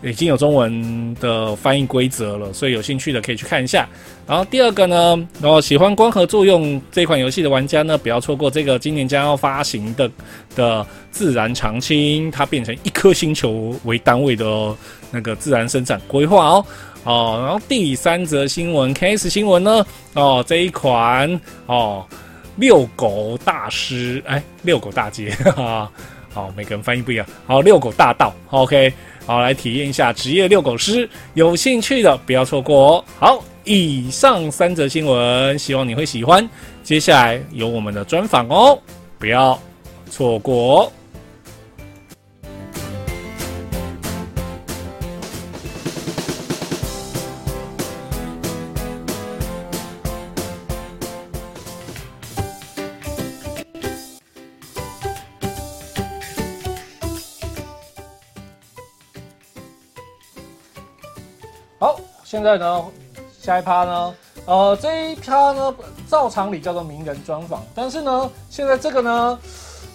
[0.03, 3.89] 已经有中文的翻译规则了，所以有兴趣的可以去看一下。
[4.27, 10.11] 然后第二个呢，然后喜欢光合作用这款游戏的玩家呢，不要错过这个今年将要发行的
[10.55, 14.75] 的自然长青，它变成一颗星球为单位的
[15.11, 16.67] 那个自然生产规划哦。
[17.05, 19.85] 哦，然后第三则新闻，K.S 新闻呢，
[20.15, 22.07] 哦这一款哦
[22.57, 25.91] 遛狗大师，哎遛狗大街，哈，
[26.33, 28.93] 好每个人翻译不一样，好遛狗大道，OK。
[29.27, 33.05] 好，来体验一下职业遛狗师，有兴趣的不要错过哦。
[33.19, 36.49] 好，以上三则新闻，希望你会喜欢。
[36.83, 38.79] 接下来有我们的专访哦，
[39.19, 39.59] 不要
[40.11, 40.93] 错过哦。
[62.43, 62.85] 现在呢，
[63.41, 64.15] 下一趴呢，
[64.47, 65.73] 呃，这一趴呢，
[66.09, 69.39] 照常理叫做名人专访，但是呢，现在这个呢，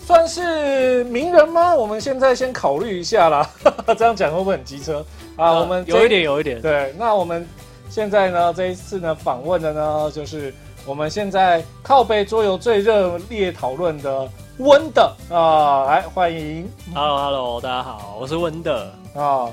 [0.05, 1.75] 算是名人吗？
[1.75, 3.49] 我们现在先考虑一下啦，
[3.97, 5.59] 这样讲会不会很机车啊？
[5.59, 6.61] 我们有一点，有一点。
[6.61, 7.45] 对，那我们
[7.89, 10.53] 现在呢，这一次呢，访问的呢，就是
[10.85, 14.25] 我们现在靠背桌游最热烈讨论的
[14.59, 19.49] 温的啊，来欢迎，Hello，Hello，大家好，我是温的啊。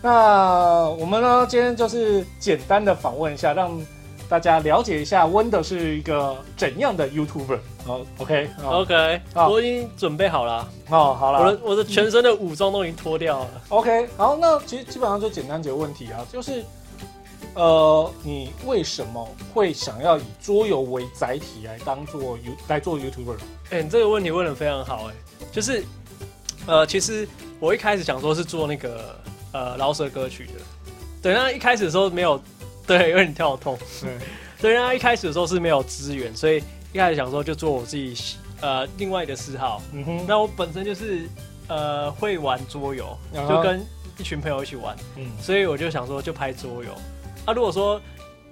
[0.00, 1.44] 那我们呢？
[1.48, 3.76] 今天就是简单的访问一下，让
[4.28, 7.58] 大家了解一下温的是一个怎样的 YouTuber。
[7.84, 10.68] 好，OK，OK，我已经准备好了。
[10.88, 13.48] 哦，好了，我的我的全身的武装都已经脱掉了。
[13.70, 16.62] OK，好，那其实基本上就简单几个问题啊，就是
[17.54, 23.38] 呃，你为什么会想要以桌游为载体来当做 You 来做 YouTuber？
[23.70, 25.14] 哎，你这个问题问的非常好，哎，
[25.50, 25.82] 就是
[26.66, 27.26] 呃，其实
[27.58, 29.18] 我一开始想说是做那个。
[29.52, 30.52] 呃，饶舌歌曲的，
[31.22, 32.40] 对，那一开始的时候没有，
[32.86, 34.18] 对，有点跳痛，对，
[34.60, 38.14] 对，那一开始的时候是没有资源，所以一开始想说就做我自己
[38.60, 41.28] 呃另外的嗜好，嗯哼，那我本身就是
[41.68, 43.84] 呃会玩桌游，就跟
[44.18, 46.92] 一群朋友一起玩，嗯，所以我就想说就拍桌游，
[47.44, 48.00] 啊，如果说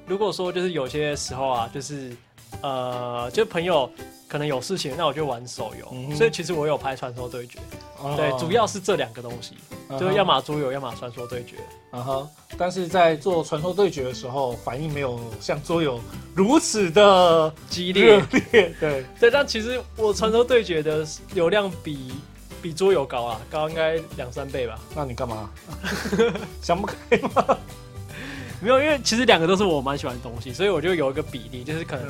[0.07, 2.17] 如果说就是有些时候啊，就是
[2.63, 3.91] 呃就朋友。
[4.29, 6.15] 可能有事情，那我就玩手游。
[6.17, 7.59] 所以其实我有拍传说对决，
[8.17, 9.55] 对，主要是这两个东西，
[9.99, 11.57] 就是要么桌游，要么传说对决。
[11.93, 12.29] 啊哈！
[12.59, 15.99] 但是在做传说对决的时候，反应没有像桌游
[16.35, 18.21] 如此的激烈。
[18.53, 19.31] 烈，对对。
[19.31, 22.13] 但其实我传说对决的流量比
[22.61, 24.79] 比桌游高啊，高应该两三倍吧？
[24.95, 25.49] 那你干嘛？
[26.61, 26.95] 想不开
[27.35, 27.57] 吗？
[28.61, 32.07] 没有，因为其实两个都是我蛮喜欢的东西，所以我就有一个比例，就是可能。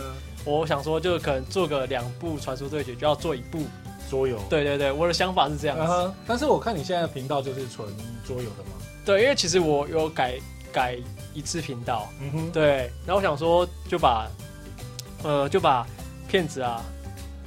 [0.46, 3.64] 我想说，就可能做个两部传说对决，就要做一部
[4.08, 4.38] 桌游。
[4.48, 6.12] 对对对，我的想法是这样子。
[6.26, 7.86] 但是我看你现在的频道就是纯
[8.24, 8.70] 桌游的吗？
[9.04, 10.38] 对，因为其实我有改
[10.72, 10.96] 改
[11.34, 12.08] 一次频道。
[12.20, 12.52] 嗯哼。
[12.52, 14.28] 对，然后我想说，就把
[15.24, 15.84] 呃就把
[16.28, 16.84] 片子啊，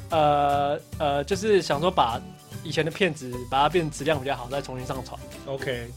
[0.10, 2.22] 呃呃，就是想说把
[2.64, 5.18] 以前的片子把它变质量比较好，再重新上传。
[5.46, 5.90] OK，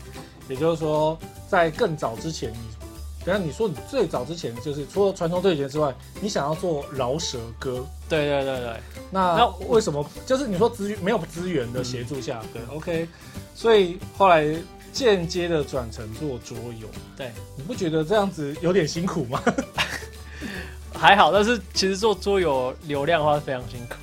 [0.48, 2.81] 也就是说，在更早之前你。
[3.24, 7.84] 等下你说你最早之前就是除了传统对决之外，你想要做饶舌歌？
[8.08, 8.80] 对对对对。
[9.10, 10.04] 那那为什么？
[10.26, 13.08] 就是你说资源没有资源的协助下，对，OK。
[13.54, 14.46] 所以后来
[14.92, 16.88] 间接的转成做桌游。
[17.16, 19.42] 对，你不觉得这样子有点辛苦吗？
[20.94, 23.94] 还好，但是其实做桌游流量的话是非常辛苦。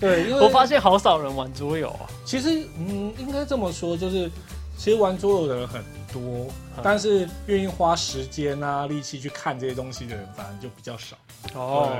[0.00, 2.06] 对，因 为我发现好少人玩桌游啊。
[2.24, 4.30] 其实，嗯，应该这么说，就是
[4.78, 6.46] 其实玩桌游的人很多，
[6.82, 11.16] 但是愿意花时间啊、力气去看这些东西的人，反而就比较少。
[11.54, 11.90] 哦，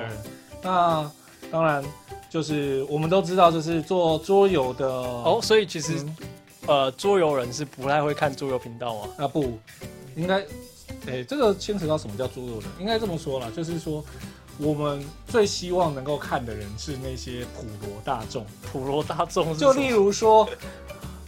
[0.63, 1.11] 那
[1.51, 1.85] 当然
[2.31, 6.07] 就是我们都知道，就是做桌游的哦，所以其实
[6.67, 9.09] 呃，桌游人是不太会看桌游频道啊。
[9.19, 9.59] 啊不，
[10.15, 10.41] 应该，
[11.09, 12.69] 哎，这个牵扯到什么叫桌游人？
[12.79, 14.05] 应该这么说了，就是说。
[14.61, 18.45] 我们最希望能够看的人是那些普罗大众。
[18.61, 20.49] 普罗大众，就例如说，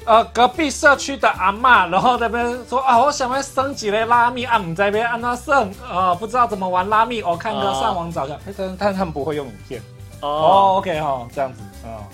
[0.06, 8.38] 呃，隔壁社区的阿妈，然后那边说啊，我想要升级的拉密啊，唔在边安那升啊，不知道怎么玩拉密，我看个上网找一下。
[8.56, 9.82] 但但他们不会用影片。
[10.22, 12.04] 哦，OK 哈，这样子啊，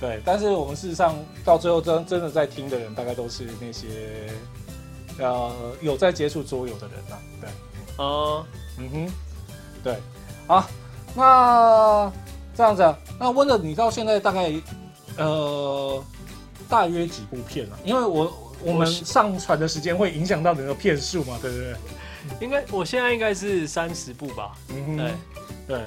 [0.00, 0.20] 对。
[0.24, 1.14] 但是我们事实上
[1.44, 4.30] 到最后真真的在听的人，大概都是那些
[5.18, 7.16] 呃有在接触桌游的人呐。
[7.40, 7.50] 对。
[7.98, 8.44] 哦，
[8.78, 9.12] 嗯哼，
[9.84, 9.96] 对。
[10.46, 10.64] 好，
[11.14, 12.10] 那
[12.54, 14.52] 这样子，那温的你到现在大概
[15.16, 16.02] 呃
[16.68, 17.78] 大约几部片啊？
[17.84, 21.76] 因为我我们上传的时间会影响到你的片数嘛，对不对？
[22.40, 24.52] 应该我现在应该是三十部吧。
[24.70, 25.12] 嗯哼，对
[25.68, 25.84] 对。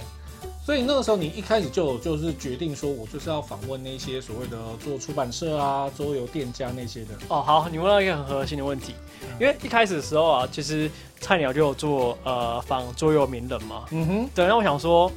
[0.64, 7.08] 所以那个时候你一开始就就是决定说，我就是要访问那些所谓的做出版社啊、桌游店家那些的。
[7.28, 8.94] 哦，好，你问到一个很核心的问题，
[9.40, 13.86] 因为一开始的时候啊，其实菜鸟就有做呃访桌游名人嘛。
[13.90, 14.30] 嗯哼。
[14.36, 15.12] 对，那我想说，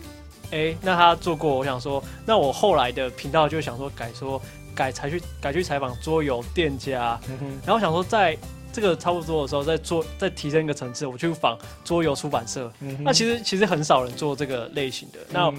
[0.50, 4.40] 哎，那他做过，我想说，那我后来的频道就想说改说
[4.82, 7.18] 改才去改去采访桌游店家。
[7.28, 7.60] 嗯。
[7.64, 8.36] 然后想说在。
[8.72, 12.72] 这个差不多的时候，再做再提升一个层次，我去访桌游出版社。
[13.00, 15.18] 那其实其实很少人做这个类型的。
[15.30, 15.52] 那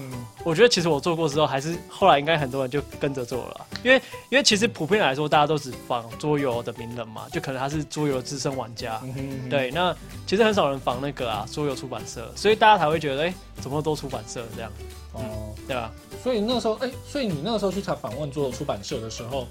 [0.44, 3.66] 我觉得其实我做过之后，还是后来应该很多人就跟着做了。
[3.84, 3.96] 因为
[4.30, 9.00] 因为其实普遍来说，大家都只访桌游的名人嘛，就可能他是桌游资深玩家。
[9.48, 9.94] 对，那
[10.26, 14.72] 其实很少人访那个啊桌游出版社，所以大家才会觉得，哎，怎么都出版社这样？
[15.12, 15.92] 哦，对吧？
[16.22, 19.46] 所以那时候，哎，所以你那个时候去采访问桌游出版社的时候。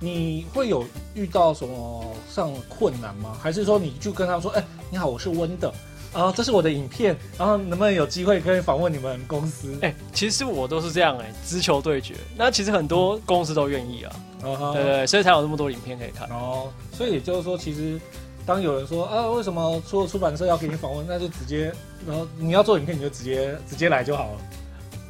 [0.00, 0.84] 你会有
[1.14, 3.36] 遇到什么上困难吗？
[3.40, 5.72] 还是说你就跟他们说，哎，你好，我是温的，
[6.12, 9.76] 啊，这是我的影片，然后能不能有机会可以访问你们公司？
[9.82, 12.14] 哎，其实我都是这样，哎，直球对决。
[12.36, 14.12] 那其实很多公司都愿意啊，
[14.72, 16.28] 对对，所以才有那么多影片可以看。
[16.28, 18.00] 哦，所以也就是说，其实
[18.46, 21.72] 当有人说啊，为什么出出版社要给你访问，那就直接，
[22.06, 24.38] 然后你要做影片，你就直接直接来就好了。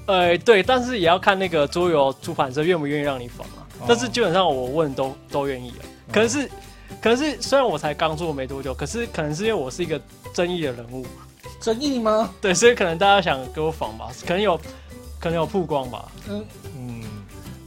[0.07, 3.58] 呃，对，但是也要看那个桌游出版社愿不愿意让你访啊。
[3.87, 6.49] 但是基本上我问都都愿意了，可能是，
[7.01, 10.01] 可能是虽然我才刚做没多久，可是可能是因为我是一个
[10.33, 11.07] 争议的人物，
[11.61, 12.31] 争议吗？
[12.41, 14.59] 对，所以可能大家想给我访吧，可能有，
[15.21, 16.11] 可能有曝光吧。
[16.29, 16.45] 嗯
[16.77, 17.03] 嗯，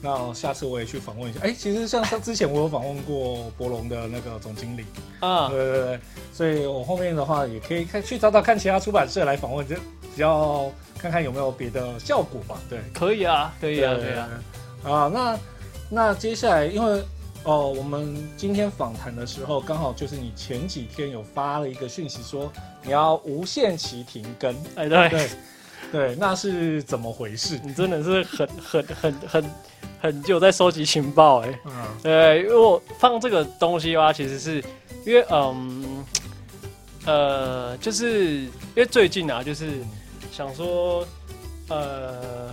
[0.01, 1.39] 那下次我也去访问一下。
[1.43, 4.85] 哎，其实像像之前我有访问过博龙的那个总经理
[5.21, 5.99] 啊，对对对，
[6.33, 12.59] 所以我后面的话也可以看去找找看其他出版社来访问，就比较看看有没有别的效果吧。
[12.69, 14.29] 对，可以啊，可以啊，可以啊，
[14.83, 15.39] 啊那。
[15.93, 17.03] 那接下来，因为
[17.43, 22.49] 哦，我们今天访谈的时候，刚好就是你前几天有发了一个讯息，说
[22.81, 24.55] 你要无限期停更。
[24.75, 25.29] 哎，对对
[25.91, 27.59] 对，那是怎么回事？
[27.61, 29.45] 你真的是很很很很
[29.99, 31.59] 很久在收集情报哎。
[31.65, 31.73] 嗯。
[32.01, 34.63] 对，因为我放这个东西的话，其实是
[35.05, 36.05] 因为嗯
[37.05, 39.81] 呃，就是因为最近啊，就是
[40.31, 41.05] 想说
[41.67, 42.49] 呃。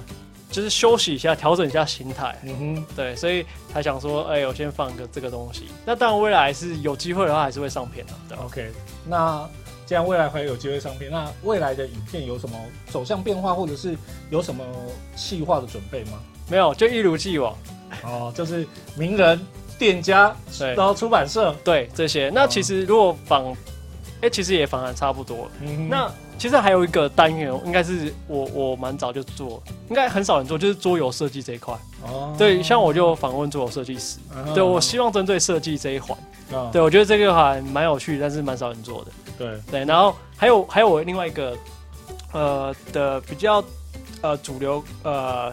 [0.59, 2.37] 就是休息一下，调整一下心态。
[2.43, 5.69] 嗯哼，对，所以才想说，哎，我先放个这个东西。
[5.87, 8.13] 那当然，未来是有机会的话，还是会上片的。
[8.29, 8.73] 对，OK。
[9.07, 9.49] 那
[9.87, 12.59] 既然未来还有机会上片，那未来的影片有什么
[12.91, 13.97] 走向变化，或者是
[14.31, 14.65] 有什么
[15.15, 16.19] 细化的准备吗？
[16.49, 17.57] 没有，就一如既往。
[18.03, 19.41] 哦，就是名人、
[19.79, 22.33] 店家，对，然后出版社，对这些。
[22.35, 23.57] 那其实如果仿，
[24.21, 25.49] 哎，其实也反而差不多。
[25.61, 26.11] 嗯，那。
[26.39, 31.75] 其实还有一个单元，应该是我我蛮早就做，应该很少人做，就是桌游设计这一块。
[32.05, 34.19] 哦，对，像我就访问桌游设计师，
[34.55, 36.17] 对我希望针对设计这一环，
[36.71, 39.11] 对我觉得这个还蛮有趣，但是蛮少人做的。
[39.37, 41.59] 对对，然后还有还有我另外一个
[42.33, 43.61] 呃的比较
[44.21, 45.53] 呃主流呃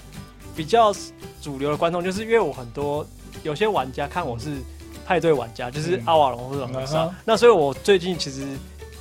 [0.56, 0.94] 比较
[1.42, 3.04] 主流的观众，就是因为我很多
[3.42, 4.58] 有些玩家看我是
[5.06, 8.46] 派对玩家，就是阿瓦隆或者很少，那所以我最近其实。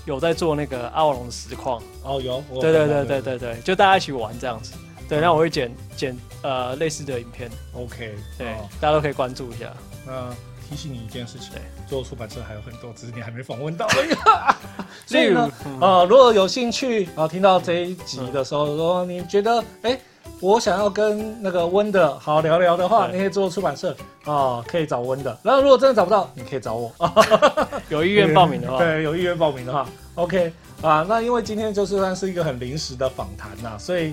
[0.06, 1.82] 有在做那个阿瓦隆的实况。
[2.02, 4.74] 哦，有，对对对对对对，就大家一起玩这样子，
[5.08, 8.48] 对，那我会剪剪呃类似的影片，OK，对，
[8.78, 9.72] 大家都可以关注一下。
[10.06, 10.28] 那
[10.68, 11.52] 提醒你一件事情，
[11.88, 14.14] 做出版社还有很多，只是你还没访问到而已。
[15.10, 15.50] 所以呢，
[15.80, 19.98] 呃，如果有兴趣啊，听到这一集的时候，如果你觉得哎。
[20.40, 25.36] 我想要跟那个温的好聊聊的话，你可以做出版社啊，可以找温的。
[25.42, 26.92] 然后如果真的找不到，你可以找我。
[27.88, 30.52] 有意愿报名的话， 对，有意愿报名的话，OK
[30.82, 31.04] 啊。
[31.08, 34.12] 那因为今天就是算是一个很临时的访谈呐，所以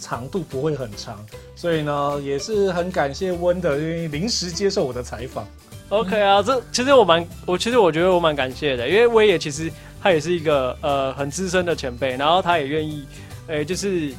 [0.00, 1.24] 长度不会很长。
[1.54, 5.46] 所以呢，也是很感谢温的，因为临时接受我的采访。
[5.90, 9.70] OK 啊，这其实我蛮我其实我觉得我蛮感谢的，因为威也其实
[10.02, 13.06] 他也是一个呃很资深的前辈，然后他也愿意，
[13.46, 14.12] 诶，就是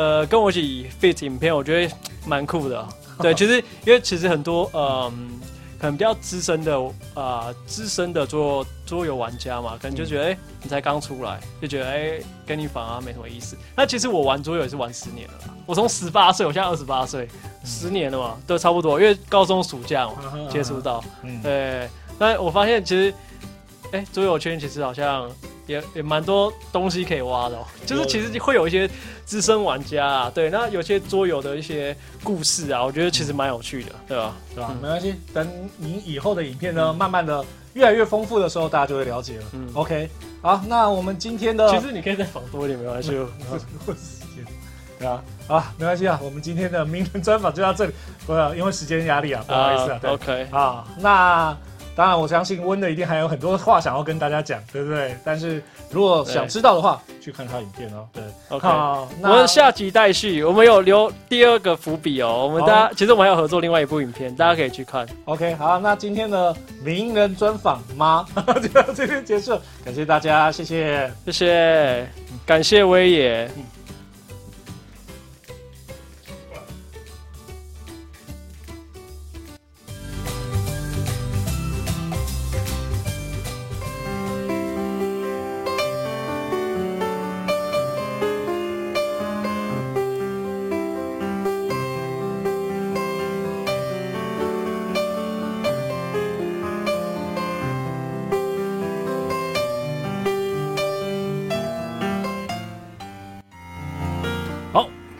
[0.00, 1.94] 呃跟我一起 fit 影片，我觉得
[2.26, 2.88] 蛮酷的。
[3.20, 5.38] 对，其实因为其实很多嗯。
[5.80, 6.78] 可能比较资深的
[7.14, 13.56] 啊，资深的做桌游玩家嘛，可能就觉得哎，你才刚出来，就觉得哎，跟你反而没什么意思。
[13.74, 15.34] 那其实我玩桌游也是玩十年了，
[15.64, 17.26] 我从十八岁，我现在二十八岁，
[17.64, 19.00] 十年了嘛，都差不多。
[19.00, 20.16] 因为高中暑假嘛
[20.50, 21.02] 接触到，
[21.42, 21.88] 对。
[22.18, 23.14] 但我发现其实，
[23.92, 25.30] 哎，桌游圈其实好像。
[25.66, 27.64] 也也蛮多东西可以挖的，哦。
[27.86, 28.88] 就是其实会有一些
[29.24, 34.36] 资深玩家啊，对，那有些桌游的一些故事啊，我觉得其实蛮有趣的，对吧？
[34.54, 34.74] 对吧？
[34.82, 37.44] 没关系，等你以后的影片呢，慢慢的
[37.74, 39.44] 越来越丰富的时候，大家就会了解了。
[39.52, 40.08] 嗯，OK，
[40.42, 43.10] 好，那我们今天的，其实你可以再访多一点，没关系，
[43.86, 44.44] 或时间，
[44.98, 47.92] 对啊，啊，没关系啊，我们今天的名人专访就到这里，
[48.26, 51.56] 不要因为时间压力啊，不好意思啊，OK，啊，那。
[52.00, 55.14] 当然，我相信温的一定还有很多话想要跟大家讲，对不对？
[55.22, 58.08] 但是如果想知道的话，去看他影片哦。
[58.10, 58.66] 对，OK。
[58.66, 62.46] 好，我们下集待续，我们有留第二个伏笔哦。
[62.46, 65.06] 我们大家其实我们还有合作另外一部影片，大家可以去看。
[65.26, 68.26] OK，好，那今天的名人专访吗？
[68.62, 72.08] 就到这边结束，感谢大家，谢谢，谢谢，
[72.46, 73.50] 感谢威爷。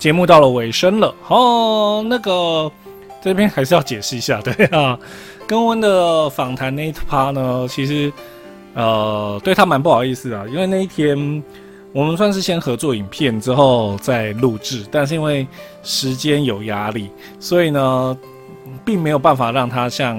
[0.01, 2.73] 节目到了尾声了哦，那个
[3.23, 4.99] 这边还是要解释一下，对啊，
[5.47, 8.11] 跟温的访谈那一趴呢，其实
[8.73, 11.43] 呃对他蛮不好意思啊，因为那一天
[11.93, 15.47] 我们算是先合作影片之后再录制，但是因为
[15.83, 18.17] 时间有压力，所以呢
[18.83, 20.19] 并没有办法让他像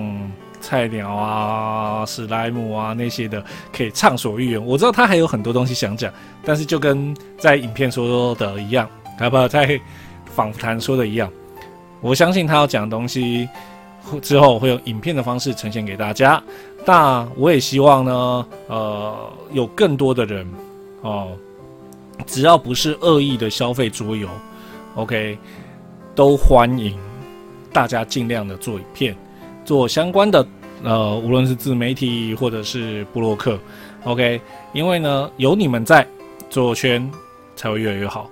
[0.59, 3.43] 菜鸟啊、史莱姆啊那些的
[3.75, 4.63] 可以畅所欲言。
[4.63, 6.13] 我知道他还有很多东西想讲，
[6.45, 8.87] 但是就跟在影片说的一样。
[9.19, 9.79] 要不在
[10.25, 11.31] 访谈说的一样，
[11.99, 13.47] 我相信他要讲的东西
[14.21, 16.41] 之后会用影片的方式呈现给大家。
[16.85, 20.47] 那我也希望呢，呃，有更多的人
[21.01, 21.37] 哦，
[22.25, 24.27] 只要不是恶意的消费桌游
[24.95, 25.37] ，OK，
[26.15, 26.97] 都欢迎
[27.71, 29.15] 大家尽量的做影片，
[29.63, 30.43] 做相关的
[30.83, 33.59] 呃，无论是自媒体或者是布洛克
[34.03, 34.41] ，OK，
[34.73, 36.07] 因为呢，有你们在，
[36.49, 37.07] 做圈
[37.55, 38.27] 才会越来越好。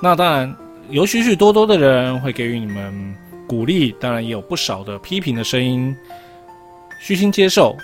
[0.00, 0.56] 那当然
[0.90, 5.94] 有许许多多的人会给予你们鼓励，当然也有不少的批评的声音，
[7.00, 7.76] 虚心接受，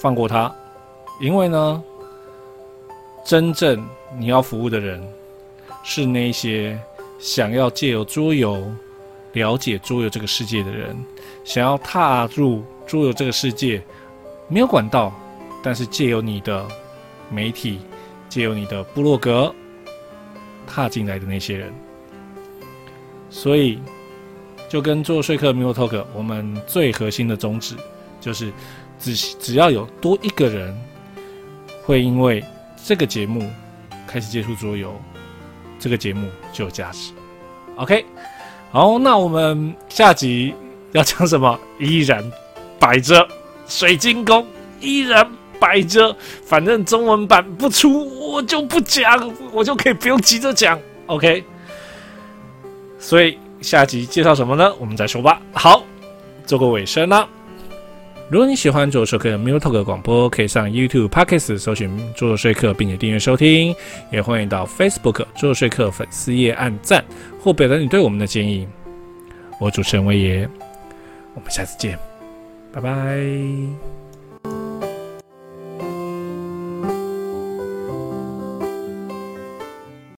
[0.00, 0.54] 放过他，
[1.20, 1.82] 因为呢，
[3.24, 3.84] 真正
[4.18, 5.02] 你要服务的人
[5.82, 6.78] 是那些
[7.18, 8.62] 想要借由桌游
[9.32, 10.96] 了解桌游这个世界的人，
[11.44, 13.82] 想要踏入桌游这个世界
[14.48, 15.12] 没有管道，
[15.62, 16.64] 但是借由你的
[17.28, 17.80] 媒体，
[18.28, 19.52] 借由你的部落格。
[20.68, 21.72] 踏进来的那些人，
[23.30, 23.80] 所以
[24.68, 27.74] 就跟做说客 Milo Talk，我们最核心的宗旨
[28.20, 28.52] 就是，
[29.00, 30.78] 只只要有多一个人
[31.84, 32.44] 会因为
[32.84, 33.50] 这个节目
[34.06, 34.94] 开始接触桌游，
[35.78, 37.12] 这个节目就有价值。
[37.76, 38.04] OK，
[38.70, 40.54] 好，那我们下集
[40.92, 41.58] 要讲什么？
[41.78, 42.22] 依然
[42.78, 43.26] 摆着
[43.66, 44.46] 水晶宫，
[44.80, 45.37] 依然。
[45.60, 51.44] 摆着，反正中文版不出，我就不讲，我就可以不用急着讲，OK。
[52.98, 54.74] 所以下集介绍什么呢？
[54.78, 55.40] 我们再说吧。
[55.52, 55.84] 好，
[56.46, 57.28] 做个尾声啦。
[58.30, 63.74] 如果你喜欢做说客的 m u t a l 广播，可以上 YouTube、Podcast 搜寻做说客，并且订阅收听。
[64.12, 67.02] 也欢迎到 Facebook 做说客粉丝页按赞
[67.40, 68.68] 或表达你对我们的建议。
[69.58, 70.48] 我主持人威爷，
[71.34, 71.98] 我们下次见，
[72.70, 74.07] 拜拜。